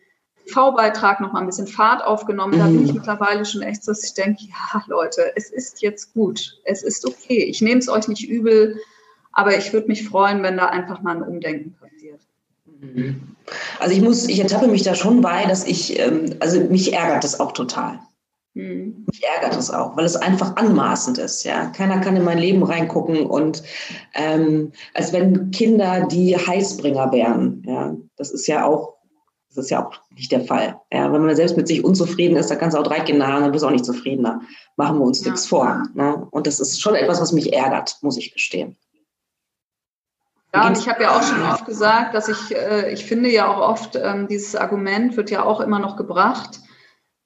[0.50, 2.60] V-Beitrag noch mal ein bisschen Fahrt aufgenommen.
[2.60, 2.98] Da bin ich mhm.
[2.98, 6.60] mittlerweile schon echt so, dass ich denke, ja, Leute, es ist jetzt gut.
[6.66, 7.44] Es ist okay.
[7.44, 8.80] Ich nehme es euch nicht übel,
[9.32, 12.22] aber ich würde mich freuen, wenn da einfach mal ein Umdenken passiert.
[12.82, 13.36] Mhm.
[13.80, 17.24] Also ich muss, ich ertappe mich da schon bei, dass ich, ähm, also mich ärgert
[17.24, 18.00] das auch total.
[18.54, 19.06] Mhm.
[19.08, 21.44] Mich ärgert das auch, weil es einfach anmaßend ist.
[21.44, 23.64] Ja, keiner kann in mein Leben reingucken und
[24.14, 27.64] ähm, als wenn Kinder die Heißbringer wären.
[27.66, 28.96] Ja, das ist ja auch,
[29.50, 30.80] das ist ja auch nicht der Fall.
[30.92, 33.42] Ja, wenn man selbst mit sich unzufrieden ist, dann kannst du auch drei Kinder haben,
[33.42, 34.42] dann bist du auch nicht zufriedener.
[34.76, 35.32] Machen wir uns ja.
[35.32, 35.88] nichts vor.
[35.96, 36.28] Ne?
[36.32, 38.78] Und das ist schon etwas, was mich ärgert, muss ich gestehen.
[40.54, 43.48] Ja, und ich habe ja auch schon oft gesagt, dass ich, äh, ich finde ja
[43.48, 46.60] auch oft, ähm, dieses Argument wird ja auch immer noch gebracht,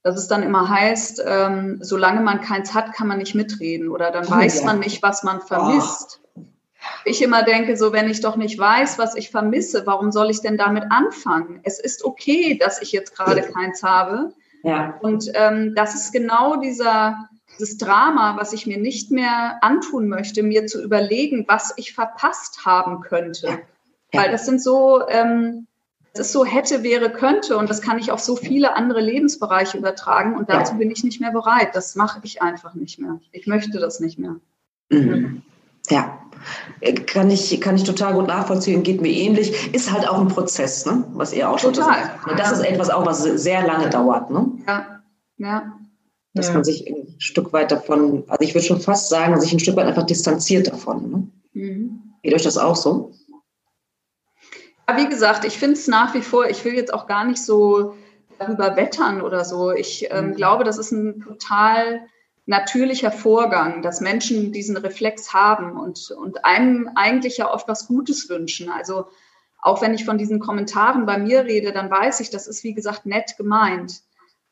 [0.02, 4.12] dass es dann immer heißt, ähm, solange man keins hat, kann man nicht mitreden oder
[4.12, 4.66] dann oh, weiß ja.
[4.66, 6.22] man nicht, was man vermisst.
[7.06, 10.42] Ich immer denke, so wenn ich doch nicht weiß, was ich vermisse, warum soll ich
[10.42, 11.60] denn damit anfangen?
[11.64, 14.34] Es ist okay, dass ich jetzt gerade keins habe.
[14.64, 14.98] Ja.
[15.02, 20.44] Und ähm, das ist genau dieser, dieses Drama, was ich mir nicht mehr antun möchte,
[20.44, 23.48] mir zu überlegen, was ich verpasst haben könnte.
[23.48, 23.60] Ja.
[24.14, 24.24] Ja.
[24.24, 25.68] Weil das sind so, ähm,
[26.14, 30.38] es so hätte, wäre, könnte und das kann ich auf so viele andere Lebensbereiche übertragen
[30.38, 31.70] und dazu bin ich nicht mehr bereit.
[31.74, 33.20] Das mache ich einfach nicht mehr.
[33.32, 34.36] Ich möchte das nicht mehr.
[34.90, 35.42] Mhm.
[35.90, 36.23] Ja,
[37.06, 39.74] kann ich, kann ich total gut nachvollziehen, geht mir ähnlich.
[39.74, 41.04] Ist halt auch ein Prozess, ne?
[41.14, 42.02] was ihr auch schon total.
[42.02, 42.40] gesagt habt.
[42.40, 44.30] Das ist etwas auch, was sehr lange dauert.
[44.30, 44.52] Ne?
[44.68, 45.02] Ja,
[45.38, 45.74] ja.
[46.34, 46.54] Dass ja.
[46.54, 49.76] man sich ein Stück weit davon, also ich würde schon fast sagen, sich ein Stück
[49.76, 51.12] weit einfach distanziert davon.
[51.12, 51.28] Ne?
[51.54, 52.00] Mhm.
[52.24, 53.12] Geht euch das auch so?
[54.96, 57.96] wie gesagt, ich finde es nach wie vor, ich will jetzt auch gar nicht so
[58.40, 59.72] darüber wettern oder so.
[59.72, 60.36] Ich ähm, mhm.
[60.36, 62.02] glaube, das ist ein total
[62.46, 68.30] natürlicher Vorgang, dass Menschen diesen Reflex haben und, und einem eigentlich ja oft was Gutes
[68.30, 68.70] wünschen.
[68.70, 69.08] Also
[69.62, 72.74] auch wenn ich von diesen Kommentaren bei mir rede, dann weiß ich, das ist wie
[72.74, 74.02] gesagt nett gemeint.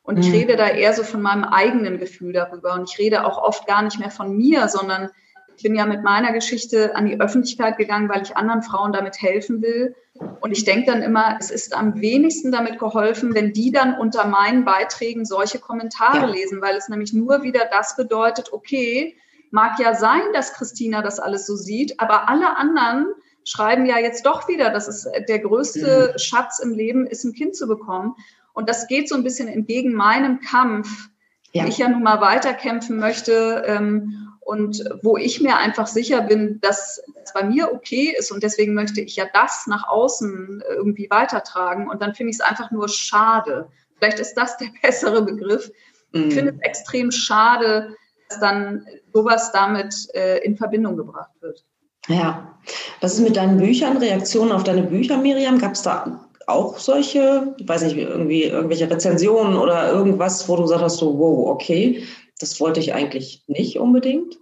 [0.03, 0.33] Und ich mhm.
[0.33, 2.73] rede da eher so von meinem eigenen Gefühl darüber.
[2.73, 5.09] Und ich rede auch oft gar nicht mehr von mir, sondern
[5.57, 9.21] ich bin ja mit meiner Geschichte an die Öffentlichkeit gegangen, weil ich anderen Frauen damit
[9.21, 9.95] helfen will.
[10.39, 14.25] Und ich denke dann immer, es ist am wenigsten damit geholfen, wenn die dann unter
[14.27, 16.25] meinen Beiträgen solche Kommentare ja.
[16.25, 19.15] lesen, weil es nämlich nur wieder das bedeutet, okay,
[19.51, 23.07] mag ja sein, dass Christina das alles so sieht, aber alle anderen
[23.43, 26.19] schreiben ja jetzt doch wieder, dass es der größte mhm.
[26.19, 28.15] Schatz im Leben ist, ein Kind zu bekommen.
[28.53, 31.09] Und das geht so ein bisschen entgegen meinem Kampf,
[31.53, 31.65] ja.
[31.65, 33.63] ich ja nun mal weiterkämpfen möchte.
[33.65, 38.43] Ähm, und wo ich mir einfach sicher bin, dass es bei mir okay ist und
[38.43, 42.71] deswegen möchte ich ja das nach außen irgendwie weitertragen und dann finde ich es einfach
[42.71, 43.69] nur schade.
[43.97, 45.71] Vielleicht ist das der bessere Begriff.
[46.11, 46.27] Mhm.
[46.27, 47.95] Ich finde es extrem schade,
[48.29, 51.63] dass dann sowas damit äh, in Verbindung gebracht wird.
[52.07, 52.57] Ja,
[52.99, 55.59] was ist mit deinen Büchern, Reaktionen auf deine Bücher, Miriam?
[55.59, 60.65] Gab es da auch solche, ich weiß nicht, irgendwie irgendwelche Rezensionen oder irgendwas, wo du
[60.65, 62.03] sagst, so, wow, okay,
[62.41, 64.37] das wollte ich eigentlich nicht unbedingt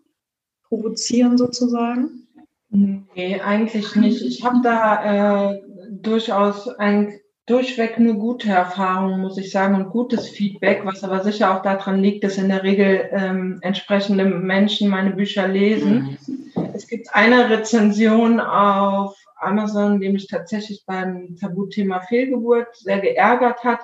[0.67, 2.27] provozieren sozusagen?
[2.69, 4.21] Nee, eigentlich nicht.
[4.21, 10.29] Ich habe da äh, durchaus ein, durchweg eine gute Erfahrung, muss ich sagen, und gutes
[10.29, 15.11] Feedback, was aber sicher auch daran liegt, dass in der Regel ähm, entsprechende Menschen meine
[15.11, 16.17] Bücher lesen.
[16.55, 16.71] Mhm.
[16.73, 23.79] Es gibt eine Rezension auf Amazon, die mich tatsächlich beim Tabuthema Fehlgeburt sehr geärgert hat.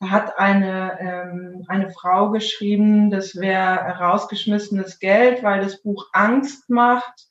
[0.00, 6.70] Da hat eine, ähm, eine Frau geschrieben, das wäre rausgeschmissenes Geld, weil das Buch Angst
[6.70, 7.26] macht,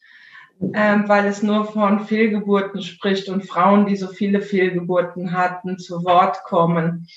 [0.73, 6.03] ähm, weil es nur von Fehlgeburten spricht und Frauen, die so viele Fehlgeburten hatten, zu
[6.03, 7.07] Wort kommen.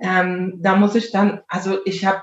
[0.00, 2.22] Ähm, da muss ich dann, also ich habe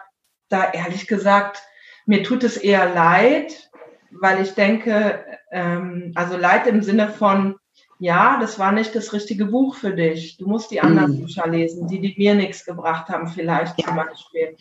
[0.50, 1.62] da ehrlich gesagt,
[2.06, 3.70] mir tut es eher leid,
[4.12, 7.56] weil ich denke, ähm, also Leid im Sinne von,
[8.00, 10.38] ja, das war nicht das richtige Buch für dich.
[10.38, 11.22] Du musst die anderen mhm.
[11.22, 13.88] Bücher lesen, die, die mir nichts gebracht haben, vielleicht ja.
[13.88, 14.58] zum Beispiel.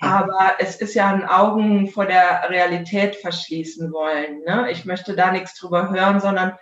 [0.00, 4.42] Aber es ist ja ein Augen vor der Realität verschließen wollen.
[4.46, 4.70] Ne?
[4.70, 6.54] Ich möchte da nichts drüber hören, sondern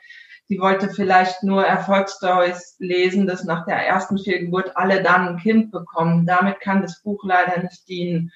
[0.49, 5.71] sie wollte vielleicht nur Erfolgsstories lesen, dass nach der ersten Fehlgeburt alle dann ein Kind
[5.71, 6.27] bekommen.
[6.27, 8.33] Damit kann das Buch leider nicht dienen.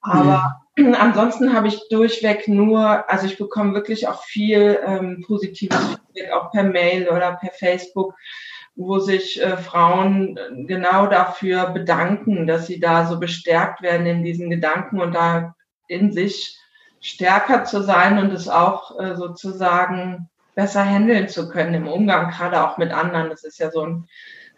[0.00, 0.94] Aber mhm.
[0.98, 6.50] ansonsten habe ich durchweg nur, also ich bekomme wirklich auch viel ähm, positives Feedback, auch
[6.50, 8.14] per Mail oder per Facebook
[8.76, 14.24] wo sich äh, Frauen äh, genau dafür bedanken, dass sie da so bestärkt werden in
[14.24, 15.54] diesen Gedanken und da
[15.86, 16.56] in sich
[17.00, 20.30] stärker zu sein und es auch äh, sozusagen
[20.60, 23.30] besser handeln zu können im Umgang, gerade auch mit anderen.
[23.30, 24.04] Das ist ja so ein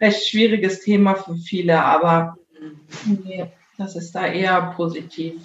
[0.01, 2.37] recht schwieriges Thema für viele, aber
[3.05, 3.45] nee,
[3.77, 5.35] das ist da eher positiv.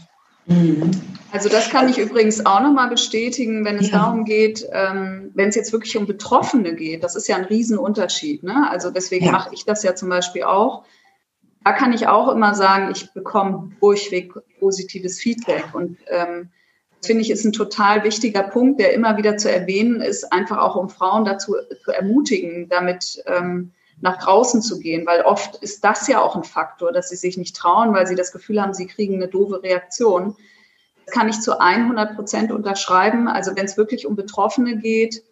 [0.47, 0.91] Mhm.
[1.31, 3.99] Also das kann ich übrigens auch nochmal bestätigen, wenn es ja.
[3.99, 7.05] darum geht, ähm, wenn es jetzt wirklich um Betroffene geht.
[7.05, 8.43] Das ist ja ein Riesenunterschied.
[8.43, 8.69] Ne?
[8.69, 9.33] Also deswegen ja.
[9.33, 10.83] mache ich das ja zum Beispiel auch.
[11.63, 15.67] da kann ich auch immer sagen, ich bekomme durchweg positives Feedback.
[15.73, 16.49] Und ähm,
[16.99, 20.59] das finde ich ist ein total wichtiger Punkt, der immer wieder zu erwähnen ist, einfach
[20.59, 25.85] auch um Frauen dazu zu ermutigen, damit ähm, nach draußen zu gehen, weil oft ist
[25.85, 28.75] das ja auch ein Faktor, dass sie sich nicht trauen, weil sie das Gefühl haben,
[28.75, 30.37] sie kriegen eine doofe Reaktion.
[31.05, 33.29] Das kann ich zu 100 Prozent unterschreiben.
[33.29, 35.23] Also wenn es wirklich um Betroffene geht,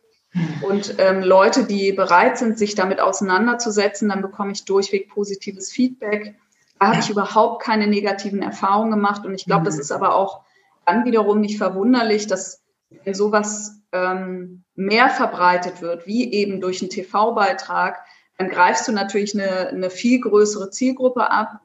[0.62, 6.34] und ähm, Leute, die bereit sind, sich damit auseinanderzusetzen, dann bekomme ich durchweg positives Feedback.
[6.78, 9.24] Da habe ich überhaupt keine negativen Erfahrungen gemacht.
[9.24, 9.80] Und ich glaube, das mhm.
[9.80, 10.42] ist aber auch
[10.86, 12.62] dann wiederum nicht verwunderlich, dass
[13.04, 17.98] wenn sowas ähm, mehr verbreitet wird, wie eben durch einen TV-Beitrag,
[18.38, 21.60] dann greifst du natürlich eine, eine viel größere Zielgruppe ab,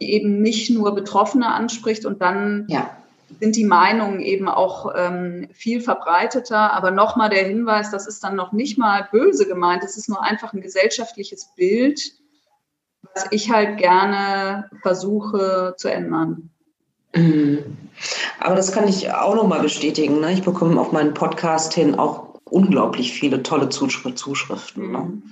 [0.00, 2.90] die eben nicht nur Betroffene anspricht und dann ja
[3.40, 6.72] sind die Meinungen eben auch ähm, viel verbreiteter.
[6.72, 10.22] Aber nochmal der Hinweis, das ist dann noch nicht mal böse gemeint, es ist nur
[10.22, 12.00] einfach ein gesellschaftliches Bild,
[13.14, 16.50] was ich halt gerne versuche zu ändern.
[17.16, 17.64] Mhm.
[18.40, 20.20] Aber das kann ich auch nochmal bestätigen.
[20.20, 20.32] Ne?
[20.32, 24.92] Ich bekomme auf meinen Podcast hin auch unglaublich viele tolle Zuschriften.
[24.92, 24.98] Ne?
[24.98, 25.22] Mhm.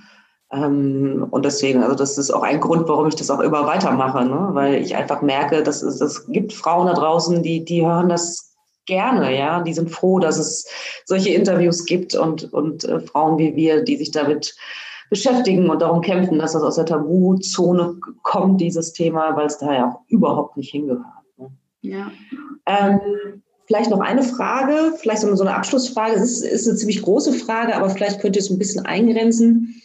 [0.52, 4.24] Ähm, und deswegen, also das ist auch ein Grund, warum ich das auch immer weitermache,
[4.24, 4.50] ne?
[4.52, 8.54] weil ich einfach merke, dass es, es gibt Frauen da draußen, die, die hören das
[8.86, 10.68] gerne, ja, die sind froh, dass es
[11.06, 14.54] solche Interviews gibt und, und äh, Frauen wie wir, die sich damit
[15.08, 19.72] beschäftigen und darum kämpfen, dass das aus der Tabuzone kommt, dieses Thema, weil es da
[19.72, 21.23] ja auch überhaupt nicht hingehört.
[21.84, 22.10] Ja.
[22.66, 26.14] Ähm, vielleicht noch eine Frage, vielleicht so eine Abschlussfrage.
[26.14, 29.82] Es ist, ist eine ziemlich große Frage, aber vielleicht könnt ihr es ein bisschen eingrenzen.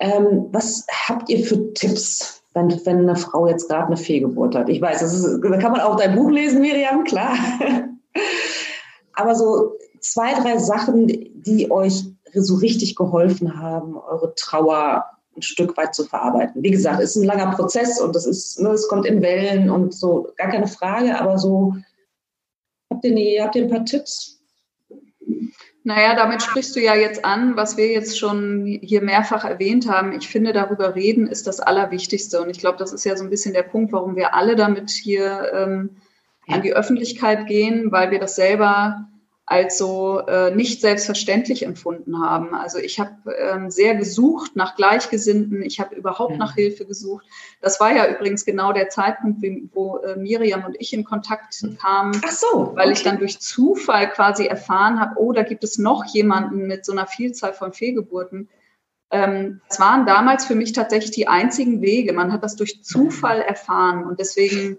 [0.00, 4.68] Ähm, was habt ihr für Tipps, wenn, wenn eine Frau jetzt gerade eine Fehlgeburt hat?
[4.68, 7.36] Ich weiß, das ist, da kann man auch dein Buch lesen, Miriam, klar.
[9.14, 12.04] Aber so zwei, drei Sachen, die euch
[12.34, 15.04] so richtig geholfen haben, eure Trauer
[15.36, 16.62] ein Stück weit zu verarbeiten.
[16.62, 19.70] Wie gesagt, es ist ein langer Prozess und das ist, ne, es kommt in Wellen
[19.70, 21.74] und so, gar keine Frage, aber so,
[22.90, 24.40] habt ihr, eine, habt ihr ein paar Tipps?
[25.84, 30.12] Naja, damit sprichst du ja jetzt an, was wir jetzt schon hier mehrfach erwähnt haben.
[30.12, 32.40] Ich finde, darüber reden ist das Allerwichtigste.
[32.40, 34.90] Und ich glaube, das ist ja so ein bisschen der Punkt, warum wir alle damit
[34.90, 35.96] hier ähm,
[36.46, 39.08] an die Öffentlichkeit gehen, weil wir das selber
[39.52, 42.54] als so äh, nicht selbstverständlich empfunden haben.
[42.54, 46.38] Also ich habe ähm, sehr gesucht nach Gleichgesinnten, ich habe überhaupt ja.
[46.38, 47.26] nach Hilfe gesucht.
[47.60, 49.44] Das war ja übrigens genau der Zeitpunkt,
[49.74, 52.92] wo äh, Miriam und ich in Kontakt kamen, Ach so, weil okay.
[52.92, 56.92] ich dann durch Zufall quasi erfahren habe, oh, da gibt es noch jemanden mit so
[56.92, 58.48] einer Vielzahl von Fehlgeburten.
[59.10, 62.14] Ähm, das waren damals für mich tatsächlich die einzigen Wege.
[62.14, 64.78] Man hat das durch Zufall erfahren und deswegen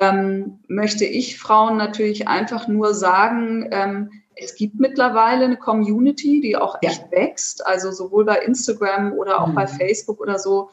[0.00, 4.10] ähm, möchte ich Frauen natürlich einfach nur sagen, ähm,
[4.42, 7.18] es gibt mittlerweile eine Community, die auch echt ja.
[7.18, 7.66] wächst.
[7.66, 9.54] Also sowohl bei Instagram oder auch mhm.
[9.54, 10.70] bei Facebook oder so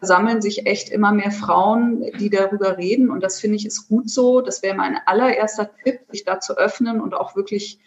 [0.00, 3.10] sammeln sich echt immer mehr Frauen, die darüber reden.
[3.10, 4.40] Und das finde ich ist gut so.
[4.40, 7.80] Das wäre mein allererster Tipp, sich da zu öffnen und auch wirklich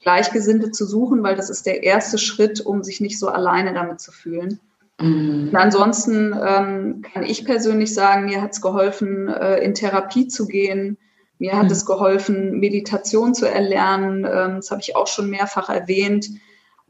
[0.00, 4.00] Gleichgesinnte zu suchen, weil das ist der erste Schritt, um sich nicht so alleine damit
[4.00, 4.60] zu fühlen.
[5.00, 5.48] Mhm.
[5.48, 10.46] Und ansonsten ähm, kann ich persönlich sagen, mir hat es geholfen, äh, in Therapie zu
[10.46, 10.98] gehen.
[11.38, 11.72] Mir hat mhm.
[11.72, 14.24] es geholfen, Meditation zu erlernen.
[14.24, 16.28] Ähm, das habe ich auch schon mehrfach erwähnt.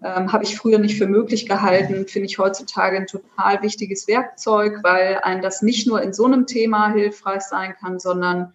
[0.03, 4.81] Ähm, habe ich früher nicht für möglich gehalten, finde ich heutzutage ein total wichtiges Werkzeug,
[4.83, 8.53] weil ein das nicht nur in so einem Thema hilfreich sein kann, sondern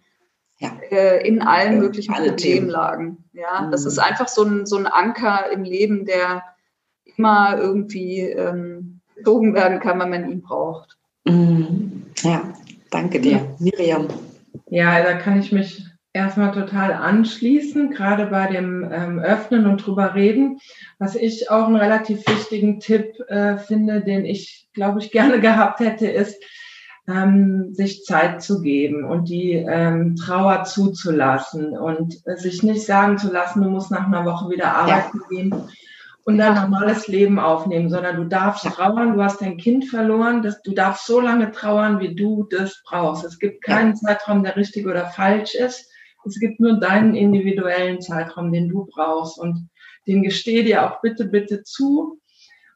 [0.58, 0.70] ja.
[0.90, 3.24] äh, in allen möglichen Alle Problemlagen.
[3.32, 3.70] Ja, mhm.
[3.72, 6.44] das ist einfach so ein, so ein Anker im Leben, der
[7.16, 8.81] immer irgendwie ähm,
[9.22, 10.96] gezogen werden kann, wenn man ihn braucht.
[11.24, 12.04] Mhm.
[12.22, 12.42] Ja,
[12.90, 13.54] danke dir.
[13.58, 14.08] Miriam.
[14.68, 20.14] Ja, da kann ich mich erstmal total anschließen, gerade bei dem ähm, Öffnen und drüber
[20.14, 20.58] reden.
[20.98, 25.80] Was ich auch einen relativ wichtigen Tipp äh, finde, den ich, glaube ich, gerne gehabt
[25.80, 26.42] hätte, ist,
[27.08, 33.18] ähm, sich Zeit zu geben und die ähm, Trauer zuzulassen und äh, sich nicht sagen
[33.18, 35.28] zu lassen, du musst nach einer Woche wieder arbeiten ja.
[35.28, 35.54] gehen
[36.24, 40.62] und dein normales Leben aufnehmen, sondern du darfst trauern, du hast dein Kind verloren, das,
[40.62, 43.24] du darfst so lange trauern, wie du das brauchst.
[43.24, 45.90] Es gibt keinen Zeitraum, der richtig oder falsch ist.
[46.24, 49.38] Es gibt nur deinen individuellen Zeitraum, den du brauchst.
[49.38, 49.68] Und
[50.06, 52.20] den gestehe dir auch bitte, bitte zu.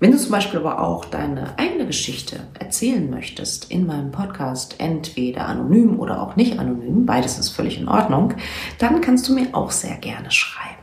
[0.00, 5.46] Wenn du zum Beispiel aber auch deine eigene Geschichte erzählen möchtest in meinem Podcast, entweder
[5.46, 8.32] anonym oder auch nicht anonym, beides ist völlig in Ordnung,
[8.78, 10.79] dann kannst du mir auch sehr gerne schreiben.